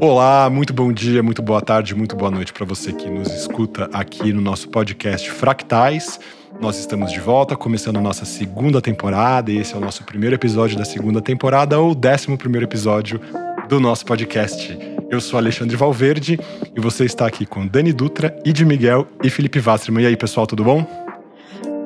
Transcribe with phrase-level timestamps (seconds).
[0.00, 3.88] Olá, muito bom dia, muito boa tarde, muito boa noite para você que nos escuta
[3.92, 6.18] aqui no nosso podcast Fractais.
[6.60, 10.34] Nós estamos de volta, começando a nossa segunda temporada, e esse é o nosso primeiro
[10.34, 13.20] episódio da segunda temporada, ou décimo primeiro episódio
[13.68, 14.76] do nosso podcast.
[15.08, 16.38] Eu sou Alexandre Valverde
[16.74, 20.04] e você está aqui com Dani Dutra, Id Miguel e Felipe Wasserman.
[20.04, 20.84] E aí, pessoal, tudo bom?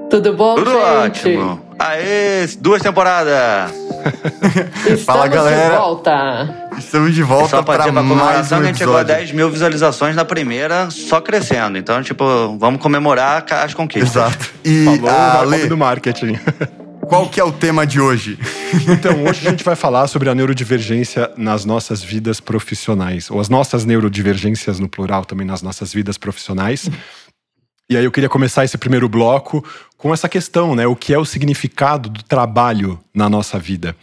[0.08, 0.80] Tudo bom, Tudo gente?
[1.26, 1.60] ótimo.
[1.78, 3.85] Aê, duas temporadas.
[4.76, 5.70] Estamos Fala, galera.
[5.70, 6.70] de volta.
[6.78, 9.24] Estamos de volta para mais comemoração um que a gente chegou a episódio.
[9.24, 11.78] 10 mil visualizações na primeira, só crescendo.
[11.78, 12.24] Então, tipo,
[12.58, 14.14] vamos comemorar as conquistas.
[14.14, 14.50] Exato.
[14.64, 16.38] E Falou a o nome Ale, do marketing.
[17.08, 18.38] qual que é o tema de hoje?
[18.88, 23.48] Então, hoje a gente vai falar sobre a neurodivergência nas nossas vidas profissionais, ou as
[23.48, 26.90] nossas neurodivergências no plural também nas nossas vidas profissionais.
[27.88, 29.64] E aí eu queria começar esse primeiro bloco
[29.96, 30.88] com essa questão, né?
[30.88, 33.94] O que é o significado do trabalho na nossa vida?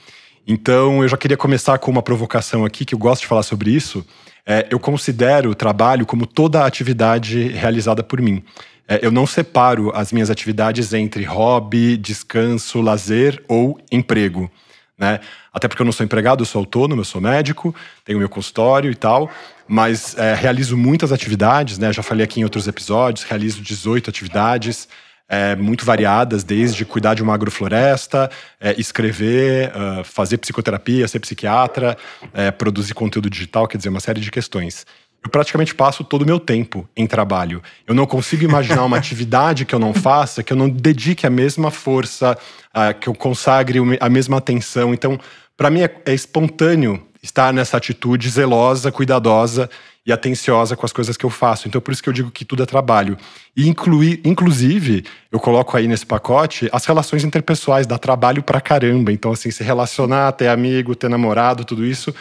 [0.47, 3.71] Então, eu já queria começar com uma provocação aqui, que eu gosto de falar sobre
[3.71, 4.05] isso.
[4.45, 8.41] É, eu considero o trabalho como toda atividade realizada por mim.
[8.87, 14.49] É, eu não separo as minhas atividades entre hobby, descanso, lazer ou emprego.
[14.97, 15.19] Né?
[15.51, 17.75] Até porque eu não sou empregado, eu sou autônomo, eu sou médico,
[18.05, 19.29] tenho meu consultório e tal,
[19.67, 21.91] mas é, realizo muitas atividades, né?
[21.91, 24.87] Já falei aqui em outros episódios, realizo 18 atividades,
[25.27, 31.97] é, muito variadas, desde cuidar de uma agrofloresta, é, escrever, ah, fazer psicoterapia, ser psiquiatra,
[32.33, 34.85] é, produzir conteúdo digital, quer dizer, uma série de questões.
[35.23, 37.63] Eu praticamente passo todo o meu tempo em trabalho.
[37.87, 41.29] Eu não consigo imaginar uma atividade que eu não faça, que eu não dedique a
[41.29, 42.37] mesma força,
[42.73, 44.93] ah, que eu consagre a mesma atenção.
[44.93, 45.17] Então,
[45.55, 49.69] para mim é, é espontâneo estar nessa atitude zelosa, cuidadosa
[50.05, 51.67] e atenciosa com as coisas que eu faço.
[51.67, 53.17] Então, por isso que eu digo que tudo é trabalho.
[53.55, 59.11] E incluir, inclusive, eu coloco aí nesse pacote as relações interpessoais, dá trabalho pra caramba.
[59.11, 62.13] Então, assim, se relacionar, ter amigo, ter namorado, tudo isso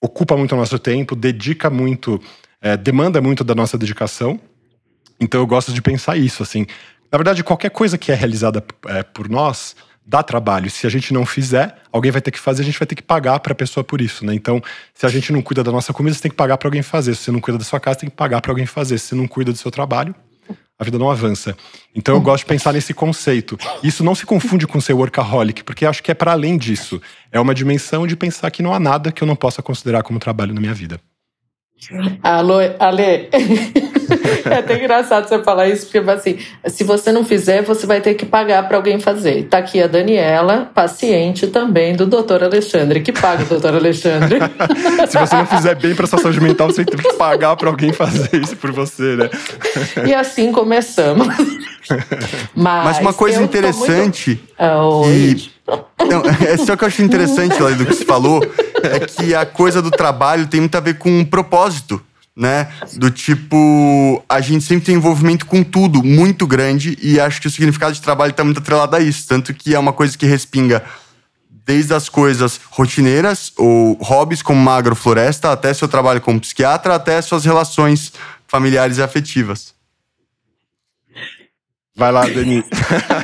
[0.00, 2.20] ocupa muito o nosso tempo, dedica muito,
[2.60, 4.38] é, demanda muito da nossa dedicação.
[5.18, 6.66] Então eu gosto de pensar isso, assim.
[7.10, 9.74] Na verdade, qualquer coisa que é realizada é, por nós
[10.06, 10.70] dá trabalho.
[10.70, 13.02] Se a gente não fizer, alguém vai ter que fazer, a gente vai ter que
[13.02, 14.34] pagar para a pessoa por isso, né?
[14.34, 14.62] Então,
[14.94, 17.14] se a gente não cuida da nossa comida, você tem que pagar para alguém fazer.
[17.14, 18.98] Se você não cuida da sua casa, tem que pagar para alguém fazer.
[18.98, 20.14] Se você não cuida do seu trabalho,
[20.78, 21.56] a vida não avança.
[21.94, 23.58] Então eu gosto de pensar nesse conceito.
[23.82, 27.00] Isso não se confunde com ser workaholic, porque acho que é para além disso.
[27.32, 30.18] É uma dimensão de pensar que não há nada que eu não possa considerar como
[30.18, 31.00] trabalho na minha vida.
[32.22, 33.28] Alô, Ale.
[34.50, 38.14] é até engraçado você falar isso, porque assim, se você não fizer, você vai ter
[38.14, 39.44] que pagar para alguém fazer.
[39.44, 44.38] Tá aqui a Daniela, paciente também do doutor Alexandre, que paga o doutor Alexandre.
[45.08, 47.92] Se você não fizer bem para sua saúde mental, você tem que pagar para alguém
[47.92, 49.30] fazer isso por você, né?
[50.06, 51.26] e assim começamos.
[52.54, 55.50] Mas, Mas uma coisa interessante Muito...
[55.68, 58.40] Ah, não, é só que eu acho interessante lá do que você falou
[58.82, 62.00] é que a coisa do trabalho tem muito a ver com um propósito,
[62.36, 62.68] né?
[62.94, 67.50] Do tipo, a gente sempre tem envolvimento com tudo muito grande e acho que o
[67.50, 70.84] significado de trabalho está muito atrelado a isso, tanto que é uma coisa que respinga
[71.64, 77.20] desde as coisas rotineiras ou hobbies como uma agrofloresta até seu trabalho como psiquiatra até
[77.22, 78.12] suas relações
[78.46, 79.75] familiares e afetivas.
[81.98, 82.62] Vai lá, Dani.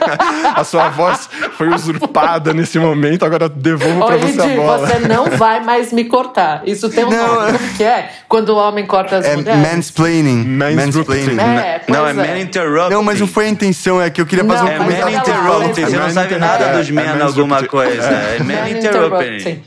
[0.56, 1.28] a sua voz
[1.58, 4.86] foi usurpada nesse momento, agora devolvo para você a bola.
[4.86, 6.62] você não vai mais me cortar.
[6.66, 7.48] Isso tem um Não, nome.
[7.50, 8.10] é- Como que é?
[8.28, 9.60] Quando o homem corta as É mulheres?
[9.60, 10.44] mansplaining.
[10.46, 11.38] Mansplaining.
[11.38, 12.12] É, Não, é é.
[12.14, 12.94] man interrupting.
[12.94, 15.10] Não, mas não foi a intenção, é que eu queria fazer Não, um É man
[15.10, 15.84] interrupting.
[15.84, 17.40] Você não sabe É nada man dos men interrupting.
[17.40, 18.02] alguma coisa.
[18.08, 19.26] É man Man interrupting.
[19.36, 19.62] interrupting.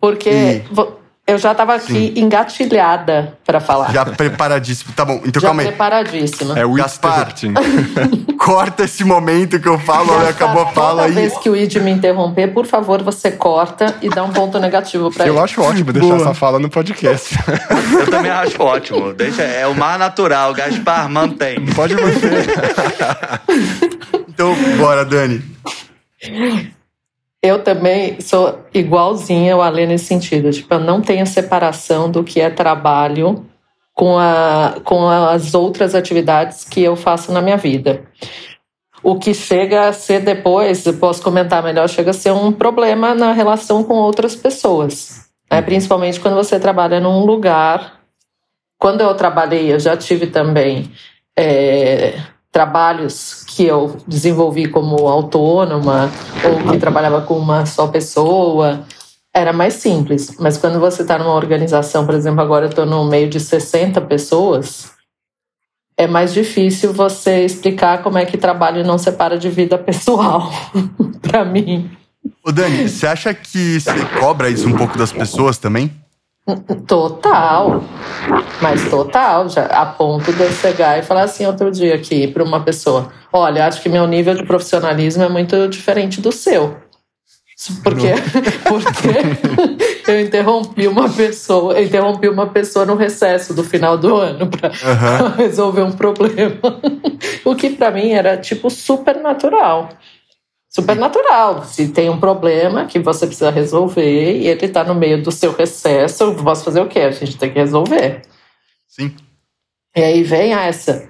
[0.00, 0.62] Porque E-
[1.26, 3.90] eu já estava aqui engatilhada para falar.
[3.92, 4.92] Já preparadíssimo.
[4.94, 5.68] Tá bom, então Já calma aí.
[5.68, 6.58] preparadíssima.
[6.58, 7.32] É o Gaspar.
[8.38, 11.12] Corta esse momento que eu falo, Gaspar, acabou a fala Toda aí.
[11.12, 15.10] vez que o Id me interromper, por favor, você corta e dá um ponto negativo
[15.10, 15.34] para ele.
[15.34, 16.20] Eu acho ótimo deixar Boa.
[16.20, 17.38] essa fala no podcast.
[17.98, 19.14] Eu também acho ótimo.
[19.14, 20.52] Deixa, é o mais natural.
[20.52, 21.64] Gaspar, mantém.
[21.74, 22.46] Pode manter.
[24.28, 25.42] Então, bora, Dani.
[27.44, 30.50] Eu também sou igualzinha ao Alê nesse sentido.
[30.50, 33.44] Tipo, eu não tenho separação do que é trabalho
[33.92, 38.02] com, a, com as outras atividades que eu faço na minha vida.
[39.02, 43.14] O que chega a ser depois, eu posso comentar melhor, chega a ser um problema
[43.14, 45.28] na relação com outras pessoas.
[45.50, 45.60] né?
[45.60, 48.00] Principalmente quando você trabalha num lugar.
[48.78, 50.90] Quando eu trabalhei, eu já tive também
[51.36, 52.14] é,
[52.54, 56.08] trabalhos que eu desenvolvi como autônoma
[56.44, 58.86] ou que trabalhava com uma só pessoa,
[59.34, 60.36] era mais simples.
[60.38, 64.00] Mas quando você está numa organização, por exemplo, agora eu estou no meio de 60
[64.02, 64.92] pessoas,
[65.96, 70.48] é mais difícil você explicar como é que trabalho não separa de vida pessoal,
[71.20, 71.90] para mim.
[72.44, 75.90] Ô, Dani, você acha que você cobra isso um pouco das pessoas também?
[76.86, 77.82] Total,
[78.60, 82.44] mas total, já, a ponto de eu chegar e falar assim outro dia aqui para
[82.44, 86.76] uma pessoa: olha, acho que meu nível de profissionalismo é muito diferente do seu.
[87.82, 88.08] Porque,
[88.68, 94.46] porque eu interrompi uma pessoa, eu interrompi uma pessoa no recesso do final do ano
[94.48, 95.28] para uhum.
[95.38, 96.60] resolver um problema.
[97.42, 99.88] O que para mim era tipo super natural
[100.74, 101.64] super natural.
[101.64, 105.52] Se tem um problema que você precisa resolver e ele está no meio do seu
[105.52, 107.00] recesso, eu posso fazer o quê?
[107.00, 108.22] A gente tem que resolver.
[108.88, 109.14] Sim.
[109.96, 111.08] E aí vem essa.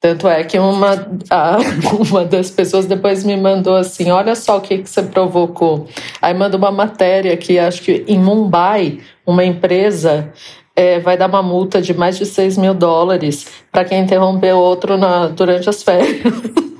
[0.00, 1.56] Tanto é que uma, a,
[2.10, 5.88] uma das pessoas depois me mandou assim: olha só o que, que você provocou.
[6.20, 10.32] Aí manda uma matéria que acho que em Mumbai, uma empresa
[10.74, 14.98] é, vai dar uma multa de mais de 6 mil dólares para quem interrompeu outro
[14.98, 16.22] na, durante as férias.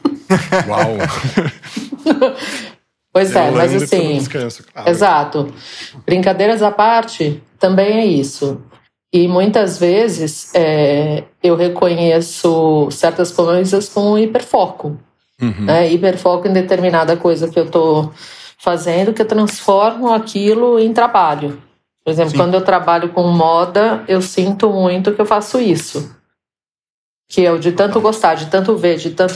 [0.68, 0.96] Uau!
[3.12, 4.18] pois é, mas assim.
[4.18, 4.88] Descanso, claro.
[4.88, 5.54] Exato.
[6.04, 8.60] Brincadeiras à parte, também é isso.
[9.12, 14.98] E muitas vezes é, eu reconheço certas coisas com hiperfoco.
[15.40, 15.64] Uhum.
[15.64, 15.90] Né?
[15.92, 18.12] Hiperfoco em determinada coisa que eu estou
[18.58, 21.62] fazendo, que eu transformo aquilo em trabalho.
[22.04, 22.36] Por exemplo, Sim.
[22.36, 26.14] quando eu trabalho com moda, eu sinto muito que eu faço isso.
[27.28, 29.32] Que eu, de tanto gostar, de tanto ver, de tanto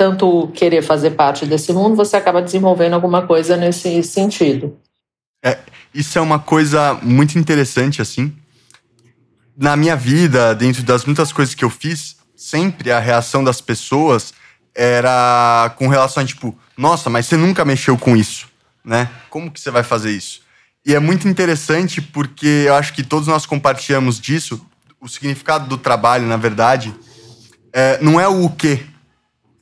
[0.00, 4.78] tanto querer fazer parte desse mundo, você acaba desenvolvendo alguma coisa nesse sentido.
[5.44, 5.58] É,
[5.92, 8.34] isso é uma coisa muito interessante, assim.
[9.54, 14.32] Na minha vida, dentro das muitas coisas que eu fiz, sempre a reação das pessoas
[14.74, 18.48] era com relação a, tipo, nossa, mas você nunca mexeu com isso,
[18.82, 19.10] né?
[19.28, 20.40] Como que você vai fazer isso?
[20.82, 24.66] E é muito interessante porque eu acho que todos nós compartilhamos disso.
[24.98, 26.94] O significado do trabalho, na verdade,
[27.70, 28.86] é, não é o que,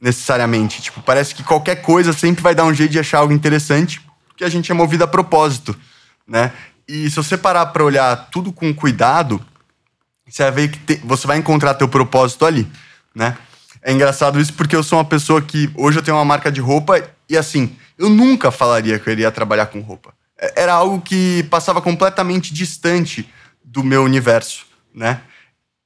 [0.00, 0.82] necessariamente.
[0.82, 4.44] Tipo, parece que qualquer coisa sempre vai dar um jeito de achar algo interessante, porque
[4.44, 5.76] a gente é movido a propósito,
[6.26, 6.52] né?
[6.86, 9.44] E se você parar para olhar tudo com cuidado,
[10.26, 12.66] você vai ver que te, você vai encontrar teu propósito ali,
[13.14, 13.36] né?
[13.82, 16.60] É engraçado isso porque eu sou uma pessoa que hoje eu tenho uma marca de
[16.60, 20.12] roupa e assim, eu nunca falaria que eu iria trabalhar com roupa.
[20.38, 23.28] É, era algo que passava completamente distante
[23.64, 25.20] do meu universo, né?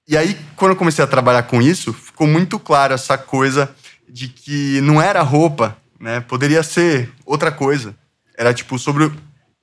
[0.06, 3.72] E aí, quando eu comecei a trabalhar com isso, ficou muito claro essa coisa
[4.12, 6.20] de que não era roupa, né?
[6.20, 7.96] Poderia ser outra coisa.
[8.36, 9.10] Era tipo sobre.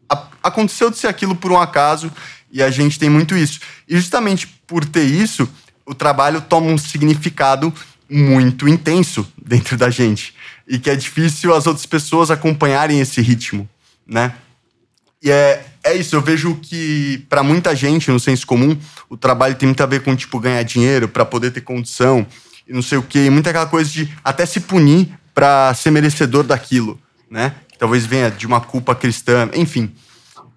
[0.10, 2.12] A, aconteceu de ser aquilo por um acaso
[2.52, 3.60] e a gente tem muito isso.
[3.88, 5.48] E justamente por ter isso,
[5.86, 7.72] o trabalho toma um significado
[8.10, 10.34] muito intenso dentro da gente.
[10.68, 13.70] E que é difícil as outras pessoas acompanharem esse ritmo,
[14.08, 14.34] né?
[15.22, 18.78] E é, é isso, eu vejo que para muita gente, no senso comum,
[19.10, 22.26] o trabalho tem muito a ver com, tipo, ganhar dinheiro para poder ter condição
[22.70, 23.26] e não sei o quê.
[23.26, 27.00] E muita aquela coisa de até se punir para ser merecedor daquilo,
[27.30, 27.56] né?
[27.80, 29.92] Talvez venha de uma culpa cristã, enfim.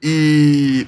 [0.02, 0.86] E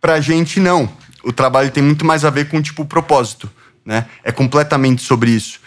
[0.00, 0.90] pra gente, não.
[1.22, 3.50] O trabalho tem muito mais a ver com, tipo, o propósito,
[3.84, 4.06] né?
[4.24, 5.60] É completamente sobre isso.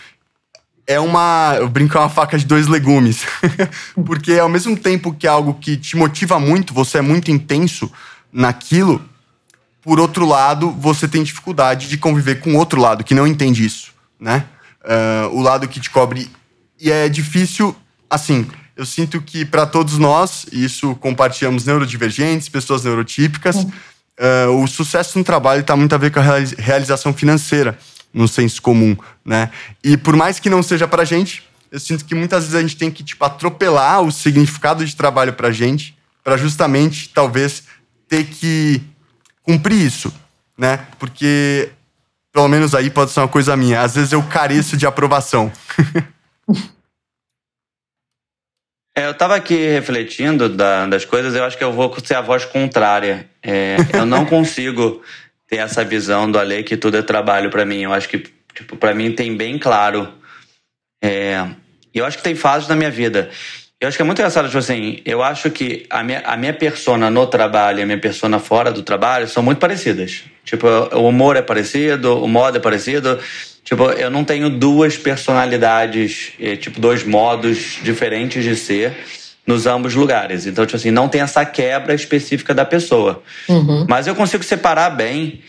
[0.86, 1.56] É uma.
[1.58, 3.24] Eu brinco, é uma faca de dois legumes.
[4.06, 7.92] Porque ao mesmo tempo que é algo que te motiva muito, você é muito intenso
[8.34, 9.04] naquilo,
[9.82, 13.92] por outro lado, você tem dificuldade de conviver com outro lado que não entende isso,
[14.20, 14.46] né?
[14.90, 16.30] Uh, o lado que te cobre.
[16.80, 17.76] E é difícil,
[18.10, 25.18] assim, eu sinto que para todos nós, isso compartilhamos neurodivergentes, pessoas neurotípicas, uh, o sucesso
[25.18, 26.24] no trabalho está muito a ver com a
[26.58, 27.78] realização financeira,
[28.14, 29.52] no senso comum, né?
[29.84, 32.76] E por mais que não seja para gente, eu sinto que muitas vezes a gente
[32.76, 37.64] tem que, tipo, atropelar o significado de trabalho pra gente, para justamente, talvez,
[38.08, 38.82] ter que
[39.44, 40.12] cumprir isso,
[40.58, 40.88] né?
[40.98, 41.70] Porque
[42.32, 43.82] pelo menos aí pode ser uma coisa minha.
[43.82, 45.52] Às vezes eu careço de aprovação.
[48.96, 52.22] é, eu estava aqui refletindo da, das coisas, eu acho que eu vou ser a
[52.22, 53.30] voz contrária.
[53.42, 55.02] É, eu não consigo
[55.48, 57.82] ter essa visão do Ale que tudo é trabalho para mim.
[57.82, 60.14] Eu acho que, tipo, para mim tem bem claro.
[61.04, 61.46] É,
[61.94, 63.30] eu acho que tem fases na minha vida.
[63.82, 66.54] Eu acho que é muito engraçado, tipo assim, eu acho que a minha, a minha
[66.54, 70.26] persona no trabalho e a minha persona fora do trabalho são muito parecidas.
[70.50, 73.20] Tipo, o humor é parecido, o modo é parecido.
[73.64, 78.98] Tipo, eu não tenho duas personalidades, eh, tipo, dois modos diferentes de ser
[79.46, 80.48] nos ambos lugares.
[80.48, 83.22] Então, tipo assim, não tem essa quebra específica da pessoa.
[83.48, 83.86] Uhum.
[83.88, 85.40] Mas eu consigo separar bem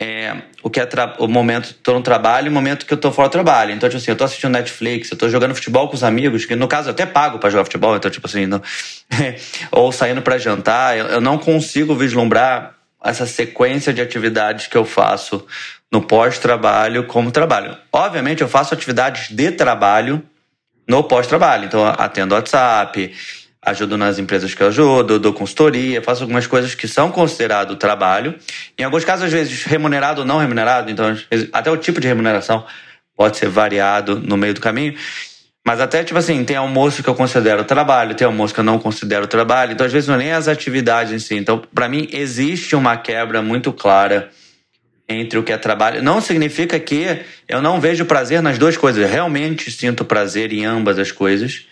[0.00, 0.88] é, o que é
[1.20, 3.72] o momento tô no trabalho e o momento que eu tô fora do trabalho.
[3.72, 6.56] Então, tipo assim, eu tô assistindo Netflix, eu tô jogando futebol com os amigos, que
[6.56, 8.60] no caso eu até pago para jogar futebol, então, tipo assim, não,
[9.70, 14.84] ou saindo para jantar, eu, eu não consigo vislumbrar essa sequência de atividades que eu
[14.84, 15.46] faço
[15.90, 17.76] no pós-trabalho como trabalho.
[17.92, 20.22] Obviamente, eu faço atividades de trabalho
[20.86, 21.64] no pós-trabalho.
[21.64, 23.14] Então, atendo WhatsApp,
[23.62, 28.34] ajudo nas empresas que eu ajudo, dou consultoria, faço algumas coisas que são considerado trabalho.
[28.76, 31.16] Em alguns casos, às vezes, remunerado ou não remunerado, então
[31.52, 32.64] até o tipo de remuneração
[33.16, 34.94] pode ser variado no meio do caminho.
[35.68, 38.78] Mas até, tipo assim, tem almoço que eu considero trabalho, tem almoço que eu não
[38.78, 39.72] considero trabalho.
[39.72, 41.34] Então, às vezes, não é nem as atividades em si.
[41.34, 44.30] Então, para mim, existe uma quebra muito clara
[45.06, 46.02] entre o que é trabalho.
[46.02, 49.02] Não significa que eu não vejo prazer nas duas coisas.
[49.02, 51.66] Eu realmente sinto prazer em ambas as coisas.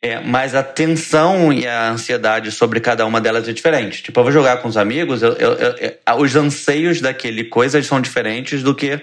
[0.00, 4.00] É, mas a tensão e a ansiedade sobre cada uma delas é diferente.
[4.00, 8.00] Tipo, eu vou jogar com os amigos, eu, eu, eu, os anseios daquele coisa são
[8.00, 9.02] diferentes do que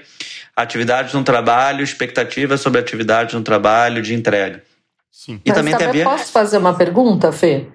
[0.55, 4.63] atividades no trabalho, expectativas sobre atividades no trabalho, de entrega.
[5.11, 5.41] Sim.
[5.45, 6.03] E Mas também tem a ver...
[6.05, 7.65] Posso fazer uma pergunta, Fê?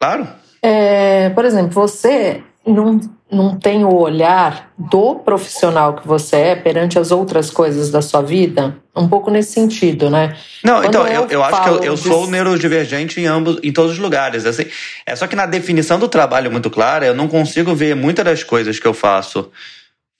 [0.00, 0.28] Claro.
[0.62, 6.98] É, por exemplo, você não, não tem o olhar do profissional que você é perante
[6.98, 8.76] as outras coisas da sua vida?
[8.94, 10.36] Um pouco nesse sentido, né?
[10.64, 12.00] Não, Quando então, eu, eu, eu acho que eu, eu de...
[12.00, 14.44] sou neurodivergente em ambos, em todos os lugares.
[14.44, 14.66] Assim,
[15.06, 18.42] é só que na definição do trabalho muito clara, eu não consigo ver muitas das
[18.42, 19.50] coisas que eu faço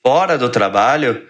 [0.02, 1.26] fora do trabalho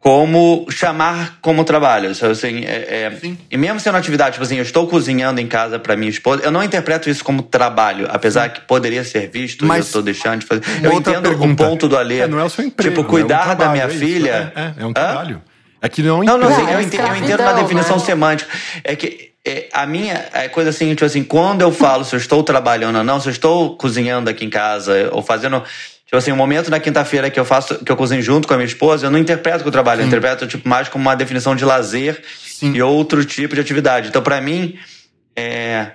[0.00, 2.10] como chamar como trabalho.
[2.10, 5.94] Assim, é, é, e mesmo sendo atividade, tipo assim, eu estou cozinhando em casa para
[5.94, 8.54] minha esposa, eu não interpreto isso como trabalho, apesar Sim.
[8.54, 10.62] que poderia ser visto Mas, e eu estou deixando de fazer.
[10.82, 11.62] Eu entendo pergunta.
[11.62, 12.20] o ponto do Alê.
[12.20, 14.52] É, não é o seu emprego, tipo, cuidar é um da minha é filha.
[14.56, 15.42] É, é, um trabalho.
[15.82, 18.04] É que não é um Não, não, assim, eu, entendo, eu entendo na definição né?
[18.04, 18.50] semântica.
[18.82, 22.18] É que é, a minha é coisa assim, tipo assim, quando eu falo se eu
[22.18, 25.62] estou trabalhando ou não, se eu estou cozinhando aqui em casa ou fazendo
[26.10, 28.56] Tipo assim, o momento na quinta-feira que eu faço, que eu cozinho junto com a
[28.56, 30.02] minha esposa, eu não interpreto com o trabalho, Sim.
[30.02, 32.72] eu interpreto tipo, mais como uma definição de lazer Sim.
[32.74, 34.08] e outro tipo de atividade.
[34.08, 34.76] Então, para mim,
[35.36, 35.92] é,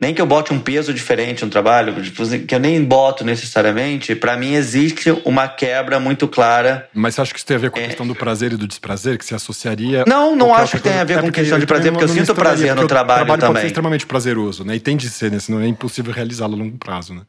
[0.00, 4.16] nem que eu bote um peso diferente no trabalho, tipo, que eu nem boto necessariamente,
[4.16, 6.88] para mim existe uma quebra muito clara.
[6.92, 7.86] Mas você acha que isso tem a ver com a é...
[7.86, 10.02] questão do prazer e do desprazer, que se associaria?
[10.04, 12.34] Não, não acho que tem a ver é com questão de prazer, porque eu sinto
[12.34, 13.52] prazer no trabalho, trabalho também.
[13.52, 14.74] Pode ser extremamente prazeroso, né?
[14.74, 15.38] E tem de ser, né?
[15.38, 17.22] Senão é impossível realizá-lo a longo prazo, né?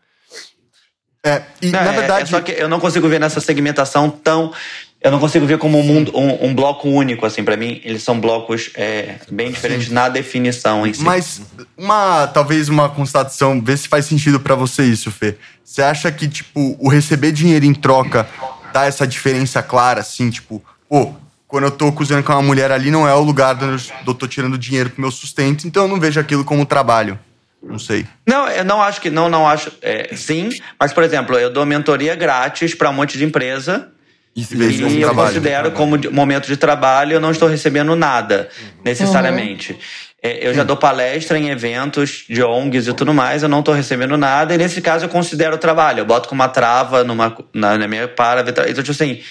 [1.24, 2.24] É, e não, na é, verdade.
[2.24, 4.54] É só que eu não consigo ver nessa segmentação tão.
[5.02, 7.42] Eu não consigo ver como um, mundo, um, um bloco único, assim.
[7.42, 9.94] para mim, eles são blocos é, bem diferentes Sim.
[9.94, 11.02] na definição em si.
[11.02, 11.42] Mas,
[11.78, 15.38] uma, talvez uma constatação, ver se faz sentido para você isso, Fê.
[15.64, 18.28] Você acha que, tipo, o receber dinheiro em troca
[18.74, 21.14] dá essa diferença clara, assim, tipo, pô,
[21.48, 24.28] quando eu tô cozinhando com uma mulher ali, não é o lugar onde eu tô
[24.28, 27.18] tirando dinheiro pro meu sustento, então eu não vejo aquilo como trabalho.
[27.62, 28.06] Não sei.
[28.26, 29.10] Não, eu não acho que.
[29.10, 29.72] Não, não acho.
[29.82, 30.50] É, sim,
[30.80, 33.90] mas, por exemplo, eu dou mentoria grátis para um monte de empresa.
[34.36, 38.68] Isso, e eu trabalho, considero como momento de trabalho, eu não estou recebendo nada, uhum.
[38.86, 39.74] necessariamente.
[39.74, 39.80] Uhum.
[40.22, 43.74] É, eu já dou palestra em eventos de ONGs e tudo mais, eu não estou
[43.74, 46.00] recebendo nada, e nesse caso eu considero trabalho.
[46.00, 48.42] Eu boto com uma trava numa, na, na minha para.
[48.42, 49.22] Então, tipo assim.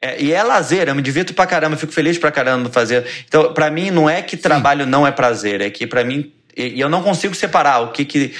[0.00, 3.04] É, e é lazer, eu me divirto pra caramba, fico feliz pra caramba fazer.
[3.26, 4.90] Então, pra mim, não é que trabalho Sim.
[4.90, 8.34] não é prazer, é que pra mim e, eu não consigo separar o que, que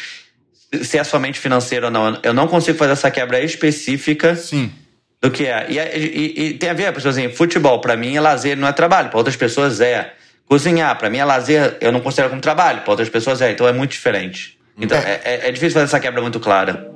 [0.83, 2.19] se é somente financeiro ou não.
[2.23, 4.73] Eu não consigo fazer essa quebra específica Sim.
[5.21, 5.67] do que é.
[5.69, 8.69] E, é, e, e tem a ver, pessoas assim, futebol para mim é lazer, não
[8.69, 9.09] é trabalho.
[9.09, 10.15] Para outras pessoas é.
[10.47, 12.81] Cozinhar, para mim é lazer, eu não considero como trabalho.
[12.81, 13.53] Para outras pessoas é.
[13.53, 14.59] Então é muito diferente.
[14.77, 16.91] Então é, é, é difícil fazer essa quebra muito clara.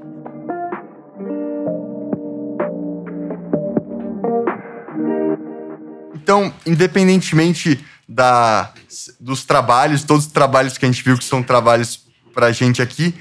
[6.14, 8.72] Então, independentemente da,
[9.20, 12.00] dos trabalhos, todos os trabalhos que a gente viu que são trabalhos
[12.34, 13.14] pra gente aqui,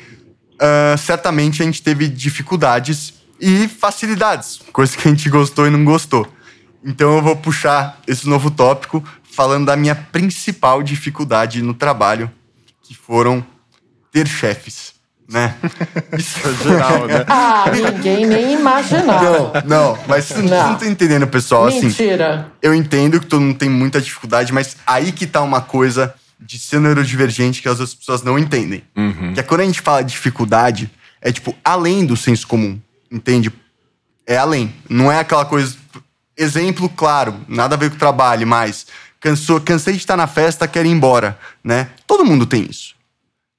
[0.56, 5.84] uh, certamente a gente teve dificuldades e facilidades, coisas que a gente gostou e não
[5.84, 6.32] gostou.
[6.84, 12.32] Então eu vou puxar esse novo tópico falando da minha principal dificuldade no trabalho,
[12.82, 13.46] que foram
[14.12, 15.01] ter chefes
[15.32, 15.56] né?
[16.18, 17.26] Isso é geral, né?
[17.28, 19.64] Ah, ninguém nem imaginava.
[19.66, 21.68] Não, não, mas vocês não estão entendendo, pessoal.
[21.68, 22.34] Assim, Mentira.
[22.34, 26.14] Assim, eu entendo que todo mundo tem muita dificuldade, mas aí que tá uma coisa
[26.40, 28.84] de ser neurodivergente que as outras pessoas não entendem.
[28.96, 29.34] Uhum.
[29.34, 33.52] Que é quando a gente fala de dificuldade, é tipo além do senso comum, entende?
[34.28, 34.74] É além.
[34.90, 35.76] Não é aquela coisa.
[36.38, 38.88] Exemplo claro, nada a ver com o trabalho, mas
[39.20, 41.90] cansou, cansei de estar na festa, quero ir embora, né?
[42.08, 42.96] Todo mundo tem isso.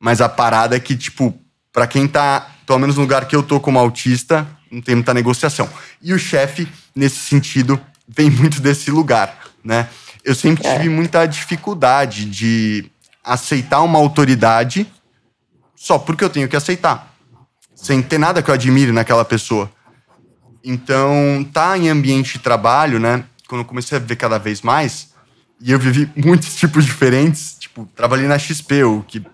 [0.00, 1.32] Mas a parada é que, tipo,
[1.72, 5.14] para quem tá, pelo menos no lugar que eu tô como autista, não tem muita
[5.14, 5.68] negociação.
[6.00, 9.88] E o chefe, nesse sentido, vem muito desse lugar, né?
[10.24, 10.76] Eu sempre é.
[10.76, 12.90] tive muita dificuldade de
[13.24, 14.86] aceitar uma autoridade
[15.74, 17.12] só porque eu tenho que aceitar,
[17.74, 19.70] sem ter nada que eu admire naquela pessoa.
[20.62, 23.24] Então, tá em ambiente de trabalho, né?
[23.48, 25.12] Quando eu comecei a ver cada vez mais,
[25.60, 29.24] e eu vivi muitos tipos diferentes, tipo, trabalhei na XP, o que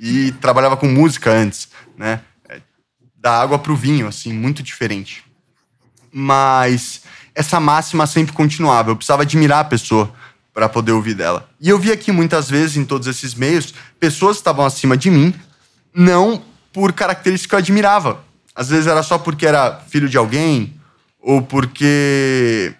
[0.00, 2.20] e trabalhava com música antes, né?
[2.48, 2.60] É,
[3.16, 5.24] da água para o vinho, assim, muito diferente.
[6.12, 7.02] Mas
[7.34, 8.90] essa máxima sempre continuava.
[8.90, 10.12] Eu precisava admirar a pessoa
[10.54, 11.48] para poder ouvir dela.
[11.60, 15.34] E eu vi aqui muitas vezes, em todos esses meios, pessoas estavam acima de mim
[15.94, 16.42] não
[16.72, 18.24] por características que eu admirava.
[18.54, 20.74] Às vezes era só porque era filho de alguém,
[21.20, 22.74] ou porque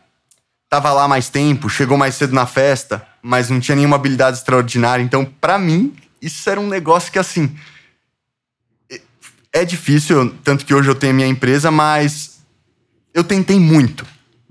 [0.69, 5.03] tava lá mais tempo, chegou mais cedo na festa, mas não tinha nenhuma habilidade extraordinária.
[5.03, 5.95] Então, para mim,
[6.27, 7.55] isso era um negócio que assim.
[9.53, 12.41] É difícil, tanto que hoje eu tenho minha empresa, mas
[13.15, 14.05] eu tentei muito.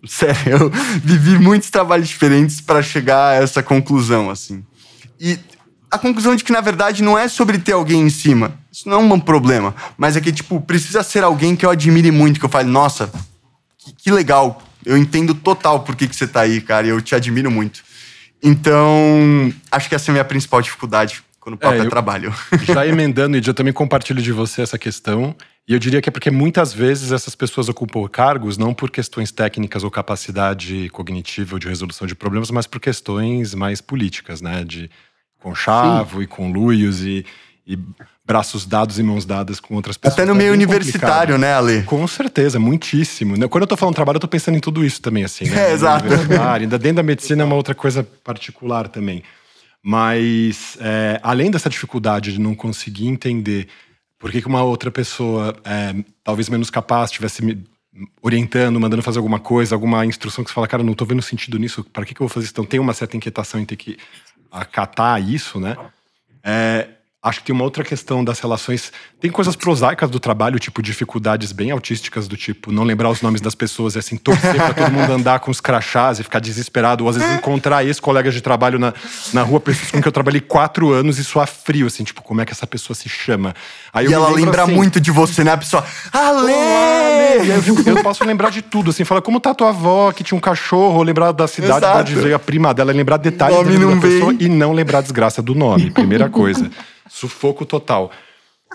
[0.07, 0.71] Sério, eu
[1.03, 4.65] vivi muitos trabalhos diferentes para chegar a essa conclusão, assim.
[5.19, 5.37] E
[5.91, 8.57] a conclusão de que, na verdade, não é sobre ter alguém em cima.
[8.71, 9.75] Isso não é um problema.
[9.97, 13.11] Mas é que, tipo, precisa ser alguém que eu admire muito, que eu fale, nossa,
[13.77, 14.61] que, que legal.
[14.83, 16.87] Eu entendo total por que, que você tá aí, cara.
[16.87, 17.83] E eu te admiro muito.
[18.43, 22.33] Então, acho que essa é a minha principal dificuldade quando o papo é, é trabalho.
[22.65, 25.35] Já emendando, e eu também compartilho de você essa questão.
[25.67, 29.31] E eu diria que é porque muitas vezes essas pessoas ocupam cargos não por questões
[29.31, 34.63] técnicas ou capacidade cognitiva ou de resolução de problemas, mas por questões mais políticas, né?
[34.63, 34.89] De
[35.39, 36.23] conchavo Sim.
[36.23, 37.23] e conluios e,
[37.67, 37.77] e
[38.25, 40.19] braços dados e mãos dadas com outras pessoas.
[40.19, 41.39] Até no é meio universitário, complicado.
[41.41, 41.83] né, Ale?
[41.83, 43.35] Com certeza, muitíssimo.
[43.49, 45.69] Quando eu tô falando trabalho, eu tô pensando em tudo isso também, assim, né?
[45.69, 46.07] É, exato.
[46.55, 49.21] Ainda dentro da medicina é uma outra coisa particular também.
[49.87, 53.67] Mas, é, além dessa dificuldade de não conseguir entender
[54.17, 57.63] por que, uma outra pessoa, é, talvez menos capaz, estivesse me
[58.19, 61.59] orientando, mandando fazer alguma coisa, alguma instrução que você fala, cara, não tô vendo sentido
[61.59, 62.53] nisso, para que, que eu vou fazer isso?
[62.53, 63.95] Então tem uma certa inquietação em ter que
[64.51, 65.77] acatar isso, né?
[66.43, 66.87] É,
[67.25, 68.93] Acho que tem uma outra questão das relações.
[69.19, 73.41] Tem coisas prosaicas do trabalho, tipo dificuldades bem autísticas, do tipo não lembrar os nomes
[73.41, 77.03] das pessoas e assim, torcer pra todo mundo andar com os crachás e ficar desesperado.
[77.03, 78.93] Ou às vezes encontrar ex-colegas de trabalho na,
[79.33, 82.41] na rua, pessoas com que eu trabalhei quatro anos e suar frio, assim, tipo, como
[82.41, 83.55] é que essa pessoa se chama?
[83.91, 85.53] Aí e ela lembra assim, muito de você, né?
[85.53, 85.83] A pessoa.
[86.13, 86.51] Ale!
[87.65, 90.41] Eu, eu, posso lembrar de tudo, assim, falar como tá tua avó, que tinha um
[90.41, 92.03] cachorro, lembrar da cidade Exato.
[92.03, 95.41] de onde veio a prima dela, lembrar detalhes da pessoa e não lembrar a desgraça
[95.41, 96.69] do nome, primeira coisa.
[97.15, 98.11] Sufoco total.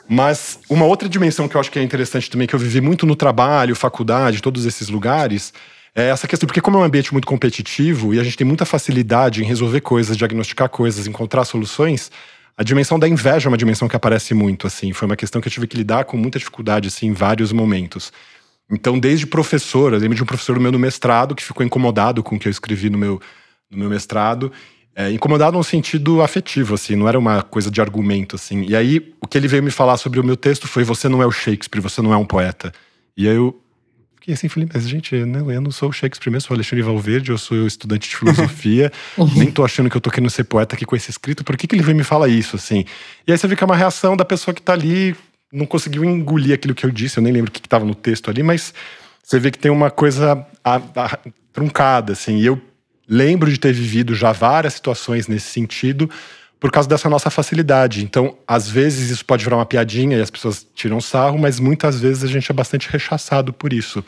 [0.08, 3.04] Mas uma outra dimensão que eu acho que é interessante também, que eu vivi muito
[3.04, 5.52] no trabalho, faculdade, todos esses lugares,
[5.94, 8.64] é essa questão, porque como é um ambiente muito competitivo e a gente tem muita
[8.64, 12.10] facilidade em resolver coisas, diagnosticar coisas, encontrar soluções,
[12.56, 14.90] a dimensão da inveja é uma dimensão que aparece muito, assim.
[14.94, 18.10] Foi uma questão que eu tive que lidar com muita dificuldade, assim, em vários momentos.
[18.70, 22.36] Então, desde professor, eu lembro de um professor meu no mestrado que ficou incomodado com
[22.36, 23.20] o que eu escrevi no meu,
[23.70, 24.50] no meu mestrado
[25.00, 28.64] é, incomodado no sentido afetivo, assim, não era uma coisa de argumento, assim.
[28.68, 31.22] E aí, o que ele veio me falar sobre o meu texto foi: você não
[31.22, 32.72] é o Shakespeare, você não é um poeta.
[33.16, 33.58] E aí eu
[34.16, 36.58] fiquei assim, falei, mas gente, eu não, eu não sou o Shakespeare mesmo, sou o
[36.58, 38.92] Alexandre Valverde, eu sou estudante de filosofia,
[39.34, 41.66] nem tô achando que eu tô querendo ser poeta aqui com esse escrito, por que,
[41.66, 42.84] que ele veio me falar isso, assim?
[43.26, 45.16] E aí você vê que é uma reação da pessoa que tá ali,
[45.50, 47.94] não conseguiu engolir aquilo que eu disse, eu nem lembro o que, que tava no
[47.94, 48.74] texto ali, mas
[49.22, 51.18] você vê que tem uma coisa a, a,
[51.52, 52.60] truncada, assim, e eu
[53.10, 56.08] lembro de ter vivido já várias situações nesse sentido
[56.60, 58.04] por causa dessa nossa facilidade.
[58.04, 61.98] Então, às vezes isso pode virar uma piadinha e as pessoas tiram sarro, mas muitas
[61.98, 64.04] vezes a gente é bastante rechaçado por isso.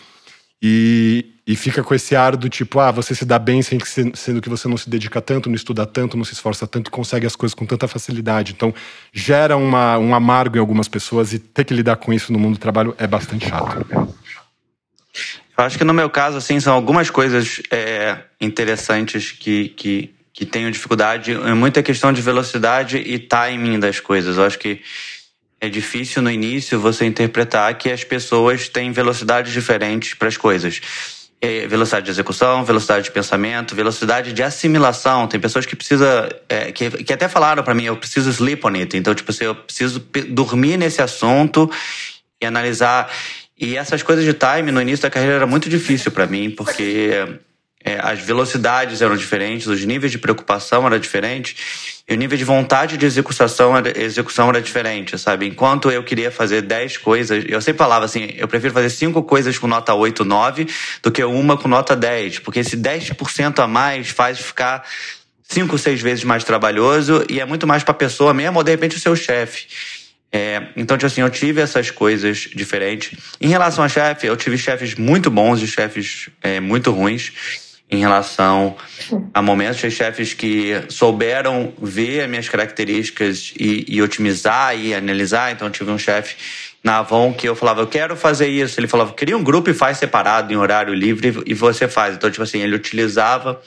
[0.62, 4.48] E, e fica com esse ar do tipo, ah, você se dá bem sendo que
[4.48, 7.34] você não se dedica tanto, não estuda tanto, não se esforça tanto e consegue as
[7.34, 8.52] coisas com tanta facilidade.
[8.52, 8.72] Então,
[9.12, 12.54] gera uma, um amargo em algumas pessoas e ter que lidar com isso no mundo
[12.54, 13.84] do trabalho é bastante chato.
[15.56, 20.46] Eu acho que no meu caso, assim, são algumas coisas é, interessantes que, que, que
[20.46, 21.32] tenho dificuldade.
[21.32, 24.38] É muita questão de velocidade e timing das coisas.
[24.38, 24.80] Eu acho que
[25.60, 30.80] é difícil no início você interpretar que as pessoas têm velocidades diferentes para as coisas.
[31.40, 35.28] É, velocidade de execução, velocidade de pensamento, velocidade de assimilação.
[35.28, 38.74] Tem pessoas que precisa, é, que, que até falaram para mim, eu preciso sleep on
[38.74, 38.96] it.
[38.96, 41.70] Então, tipo assim, eu preciso dormir nesse assunto
[42.40, 43.08] e analisar.
[43.58, 47.10] E essas coisas de time no início da carreira era muito difícil para mim, porque
[47.84, 52.44] é, as velocidades eram diferentes, os níveis de preocupação eram diferentes, e o nível de
[52.44, 55.46] vontade de execução era, execução era diferente, sabe?
[55.46, 59.58] Enquanto eu queria fazer 10 coisas, eu sempre falava assim, eu prefiro fazer 5 coisas
[59.58, 60.66] com nota 8, 9,
[61.02, 64.84] do que uma com nota 10, porque esse 10% a mais faz ficar
[65.52, 68.70] cinco, seis vezes mais trabalhoso e é muito mais para a pessoa mesmo ou de
[68.70, 69.66] repente o seu chefe.
[70.32, 73.18] É, então, tipo assim, eu tive essas coisas diferentes.
[73.38, 77.32] Em relação a chefe, eu tive chefes muito bons e chefes é, muito ruins.
[77.90, 78.74] Em relação
[79.34, 85.52] a momentos, tive chefes que souberam ver as minhas características e, e otimizar e analisar.
[85.52, 86.36] Então, eu tive um chefe
[86.82, 88.80] na Avon que eu falava, eu quero fazer isso.
[88.80, 92.14] Ele falava, cria um grupo e faz separado, em horário livre, e você faz.
[92.14, 93.60] Então, tipo assim, ele utilizava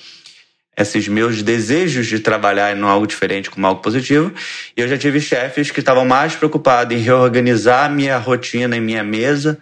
[0.77, 4.33] esses meus desejos de trabalhar em algo diferente como algo positivo.
[4.75, 9.03] E eu já tive chefes que estavam mais preocupados em reorganizar minha rotina em minha
[9.03, 9.57] mesa.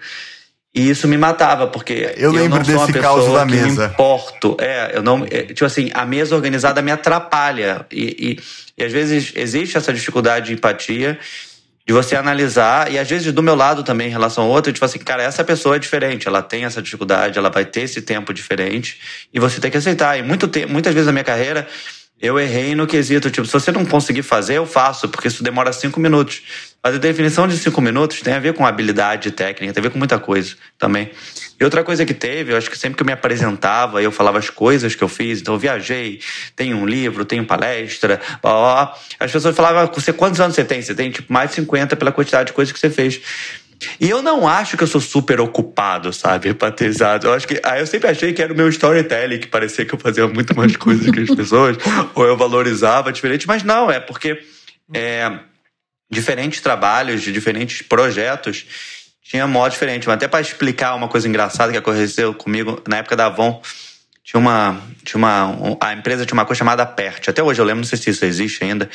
[0.75, 3.87] E isso me matava, porque eu, eu lembro não sou desse uma caos da mesa.
[3.87, 4.57] Me importo.
[4.59, 5.23] É, eu não.
[5.29, 7.85] É, tipo assim, a mesa organizada me atrapalha.
[7.91, 8.39] E,
[8.77, 11.19] e, e às vezes existe essa dificuldade de empatia.
[11.85, 14.85] De você analisar, e às vezes do meu lado também em relação ao outro, tipo
[14.85, 18.33] assim, cara, essa pessoa é diferente, ela tem essa dificuldade, ela vai ter esse tempo
[18.33, 20.17] diferente, e você tem que aceitar.
[20.17, 21.67] E muito te muitas vezes na minha carreira,
[22.21, 25.73] eu errei no quesito, tipo, se você não conseguir fazer, eu faço, porque isso demora
[25.73, 26.41] cinco minutos.
[26.81, 29.89] Mas a definição de cinco minutos tem a ver com habilidade técnica, tem a ver
[29.89, 31.11] com muita coisa também.
[31.59, 34.39] E outra coisa que teve, eu acho que sempre que eu me apresentava, eu falava
[34.39, 36.19] as coisas que eu fiz, então eu viajei,
[36.55, 38.95] tenho um livro, tenho palestra, blá.
[39.19, 40.81] as pessoas falavam, você, quantos anos você tem?
[40.81, 43.21] Você tem tipo mais de 50 pela quantidade de coisas que você fez.
[43.99, 46.49] E eu não acho que eu sou super ocupado, sabe?
[46.49, 47.27] Empatizado.
[47.27, 47.59] Eu acho que.
[47.63, 50.55] Aí eu sempre achei que era o meu storytelling, que parecia que eu fazia muito
[50.55, 51.77] mais coisas que as pessoas,
[52.15, 54.41] ou eu valorizava diferente, mas não, é porque
[54.93, 55.31] é,
[56.09, 58.65] diferentes trabalhos, de diferentes projetos,
[59.23, 60.07] tinha modo diferente.
[60.07, 63.61] Mas até para explicar uma coisa engraçada que aconteceu comigo na época da Avon,
[64.23, 65.77] tinha uma, tinha uma.
[65.81, 67.29] A empresa tinha uma coisa chamada PERT.
[67.29, 68.89] Até hoje eu lembro, não sei se isso existe ainda,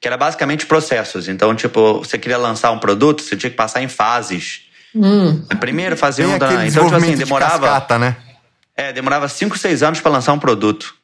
[0.00, 1.28] que era basicamente processos.
[1.28, 4.62] Então, tipo, você queria lançar um produto, você tinha que passar em fases.
[4.94, 5.44] Hum.
[5.60, 6.46] Primeiro fazer Tem um da.
[6.46, 7.66] Então, tipo assim, desenvolvimento de demorava.
[7.66, 8.16] cascata, né?
[8.76, 10.94] É, demorava 5, 6 anos para lançar um produto.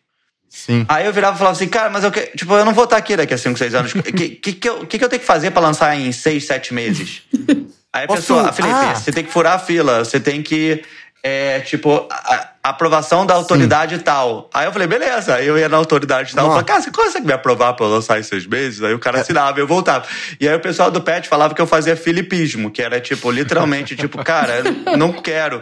[0.48, 0.84] Sim.
[0.88, 2.96] Aí eu virava e falava assim, cara, mas eu, que, tipo, eu não vou estar
[2.96, 3.94] aqui daqui a 5, 6 anos.
[3.94, 6.44] O que, que, que, eu, que, que eu tenho que fazer para lançar em 6,
[6.44, 7.22] 7 meses?
[7.94, 8.94] Aí a Posso- pessoa, Felipe, ah.
[8.94, 10.82] você tem que furar a fila, você tem que.
[11.20, 14.48] É, tipo, a, a aprovação da autoridade tal.
[14.54, 15.34] Aí eu falei, beleza.
[15.34, 16.44] Aí eu ia na autoridade tal.
[16.46, 18.82] Eu falei, cara, você consegue me aprovar pra eu lançar em seis meses?
[18.82, 20.06] Aí o cara assinava, eu voltava.
[20.40, 23.96] E aí o pessoal do PET falava que eu fazia filipismo, que era, tipo, literalmente,
[23.96, 24.62] tipo, cara,
[24.96, 25.60] não quero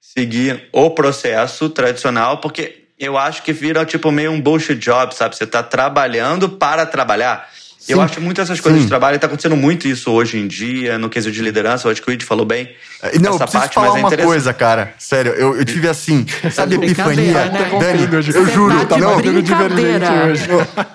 [0.00, 5.36] seguir o processo tradicional, porque eu acho que vira, tipo, meio um bullshit job, sabe?
[5.36, 7.48] Você tá trabalhando para trabalhar.
[7.88, 8.84] Eu acho muito essas coisas Sim.
[8.86, 11.86] de trabalho, e tá acontecendo muito isso hoje em dia, no quesito de liderança.
[11.88, 12.68] Eu acho que o Id falou bem.
[13.02, 14.26] É, Não, eu essa preciso parte, falar mas é uma interessante.
[14.28, 14.94] coisa, cara.
[14.98, 17.46] Sério, eu, eu tive assim, sabe, epifania.
[17.46, 17.70] né?
[17.80, 18.32] Dani, Hoje.
[18.34, 20.06] eu Você juro, tá de não, brincadeira.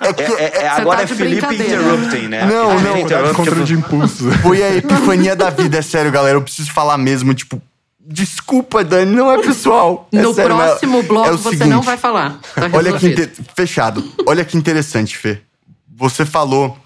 [0.02, 2.46] é que É, é- é- Você agora tá é Felipe interrupting, né?
[2.46, 4.32] Não, não, interrupting, Controle tipo, de impulso.
[4.42, 6.38] foi a epifania da vida, é sério, galera.
[6.38, 7.62] Eu preciso falar mesmo, tipo,
[8.06, 10.08] desculpa, Dani, não é pessoal.
[10.12, 12.40] É No sério, próximo é bloco o você seguinte, não vai falar.
[12.54, 13.22] Tá Olha que resolvido.
[13.22, 14.04] inte- fechado.
[14.26, 15.40] Olha que interessante, Fê.
[15.96, 16.78] Você falou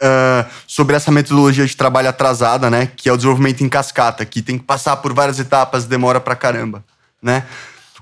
[0.00, 2.90] ah, sobre essa metodologia de trabalho atrasada, né?
[2.96, 6.34] Que é o desenvolvimento em cascata, que tem que passar por várias etapas, demora pra
[6.36, 6.84] caramba,
[7.22, 7.44] né?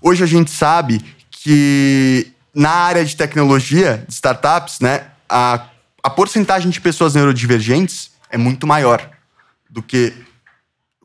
[0.01, 5.05] Hoje a gente sabe que na área de tecnologia, de startups, né?
[5.29, 5.67] A,
[6.03, 9.09] a porcentagem de pessoas neurodivergentes é muito maior
[9.71, 10.13] do que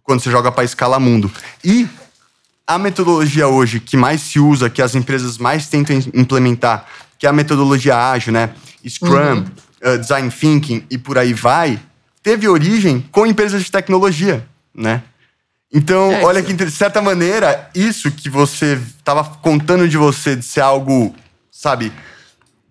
[0.04, 1.32] quando você joga para escala mundo.
[1.64, 1.88] E
[2.66, 6.86] a metodologia hoje que mais se usa, que as empresas mais tentam im- implementar,
[7.18, 8.50] que é a metodologia ágil, né?
[8.88, 9.46] Scrum,
[9.84, 11.80] uh, Design Thinking e por aí vai,
[12.22, 15.04] teve origem com empresas de tecnologia, né?
[15.74, 20.46] Então, É, olha que, de certa maneira, isso que você estava contando de você de
[20.46, 21.14] ser algo,
[21.52, 21.92] sabe,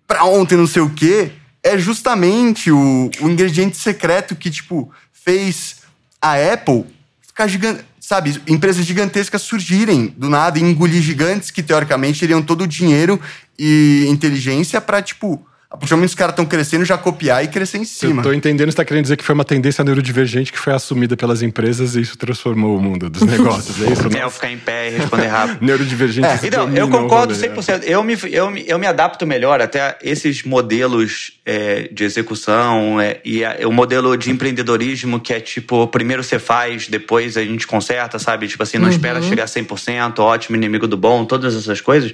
[0.07, 1.31] pra ontem, não sei o quê,
[1.63, 5.77] é justamente o, o ingrediente secreto que, tipo, fez
[6.21, 6.85] a Apple
[7.21, 7.85] ficar gigante.
[7.99, 13.19] Sabe, empresas gigantescas surgirem do nada e engolir gigantes que, teoricamente, teriam todo o dinheiro
[13.59, 17.43] e inteligência pra, tipo, a partir do momento que os caras estão crescendo, já copiar
[17.43, 18.21] e crescer em cima.
[18.21, 21.17] Eu tô entendendo, você tá querendo dizer que foi uma tendência neurodivergente que foi assumida
[21.17, 24.17] pelas empresas e isso transformou o mundo dos negócios, é isso?
[24.17, 25.57] É, eu ficar em pé e responder rápido.
[25.65, 27.49] Neurodivergentes Então, dominam eu o concordo rolê.
[27.49, 27.83] 100%.
[27.83, 33.01] Eu me, eu, me, eu me adapto melhor até a esses modelos é, de execução
[33.01, 37.43] é, e a- o modelo de empreendedorismo que é tipo, primeiro você faz, depois a
[37.43, 38.47] gente conserta, sabe?
[38.47, 42.13] Tipo assim, não espera chegar a 100%, ótimo, inimigo do bom, todas essas coisas.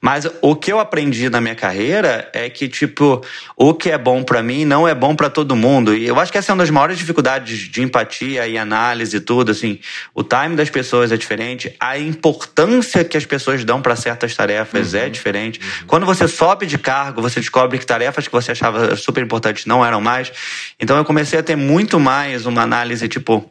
[0.00, 3.20] Mas o que eu aprendi na minha carreira é que, tipo,
[3.56, 5.92] o que é bom pra mim não é bom pra todo mundo.
[5.92, 9.20] E eu acho que essa é uma das maiores dificuldades de empatia e análise e
[9.20, 9.80] tudo, assim.
[10.14, 14.94] O time das pessoas é diferente, a importância que as pessoas dão pra certas tarefas
[14.94, 15.60] é diferente.
[15.86, 19.84] Quando você sobe de cargo, você descobre que tarefas que você achava super importantes não
[19.84, 20.30] eram mais.
[20.78, 23.50] Então eu comecei a ter muito mais uma análise, tipo,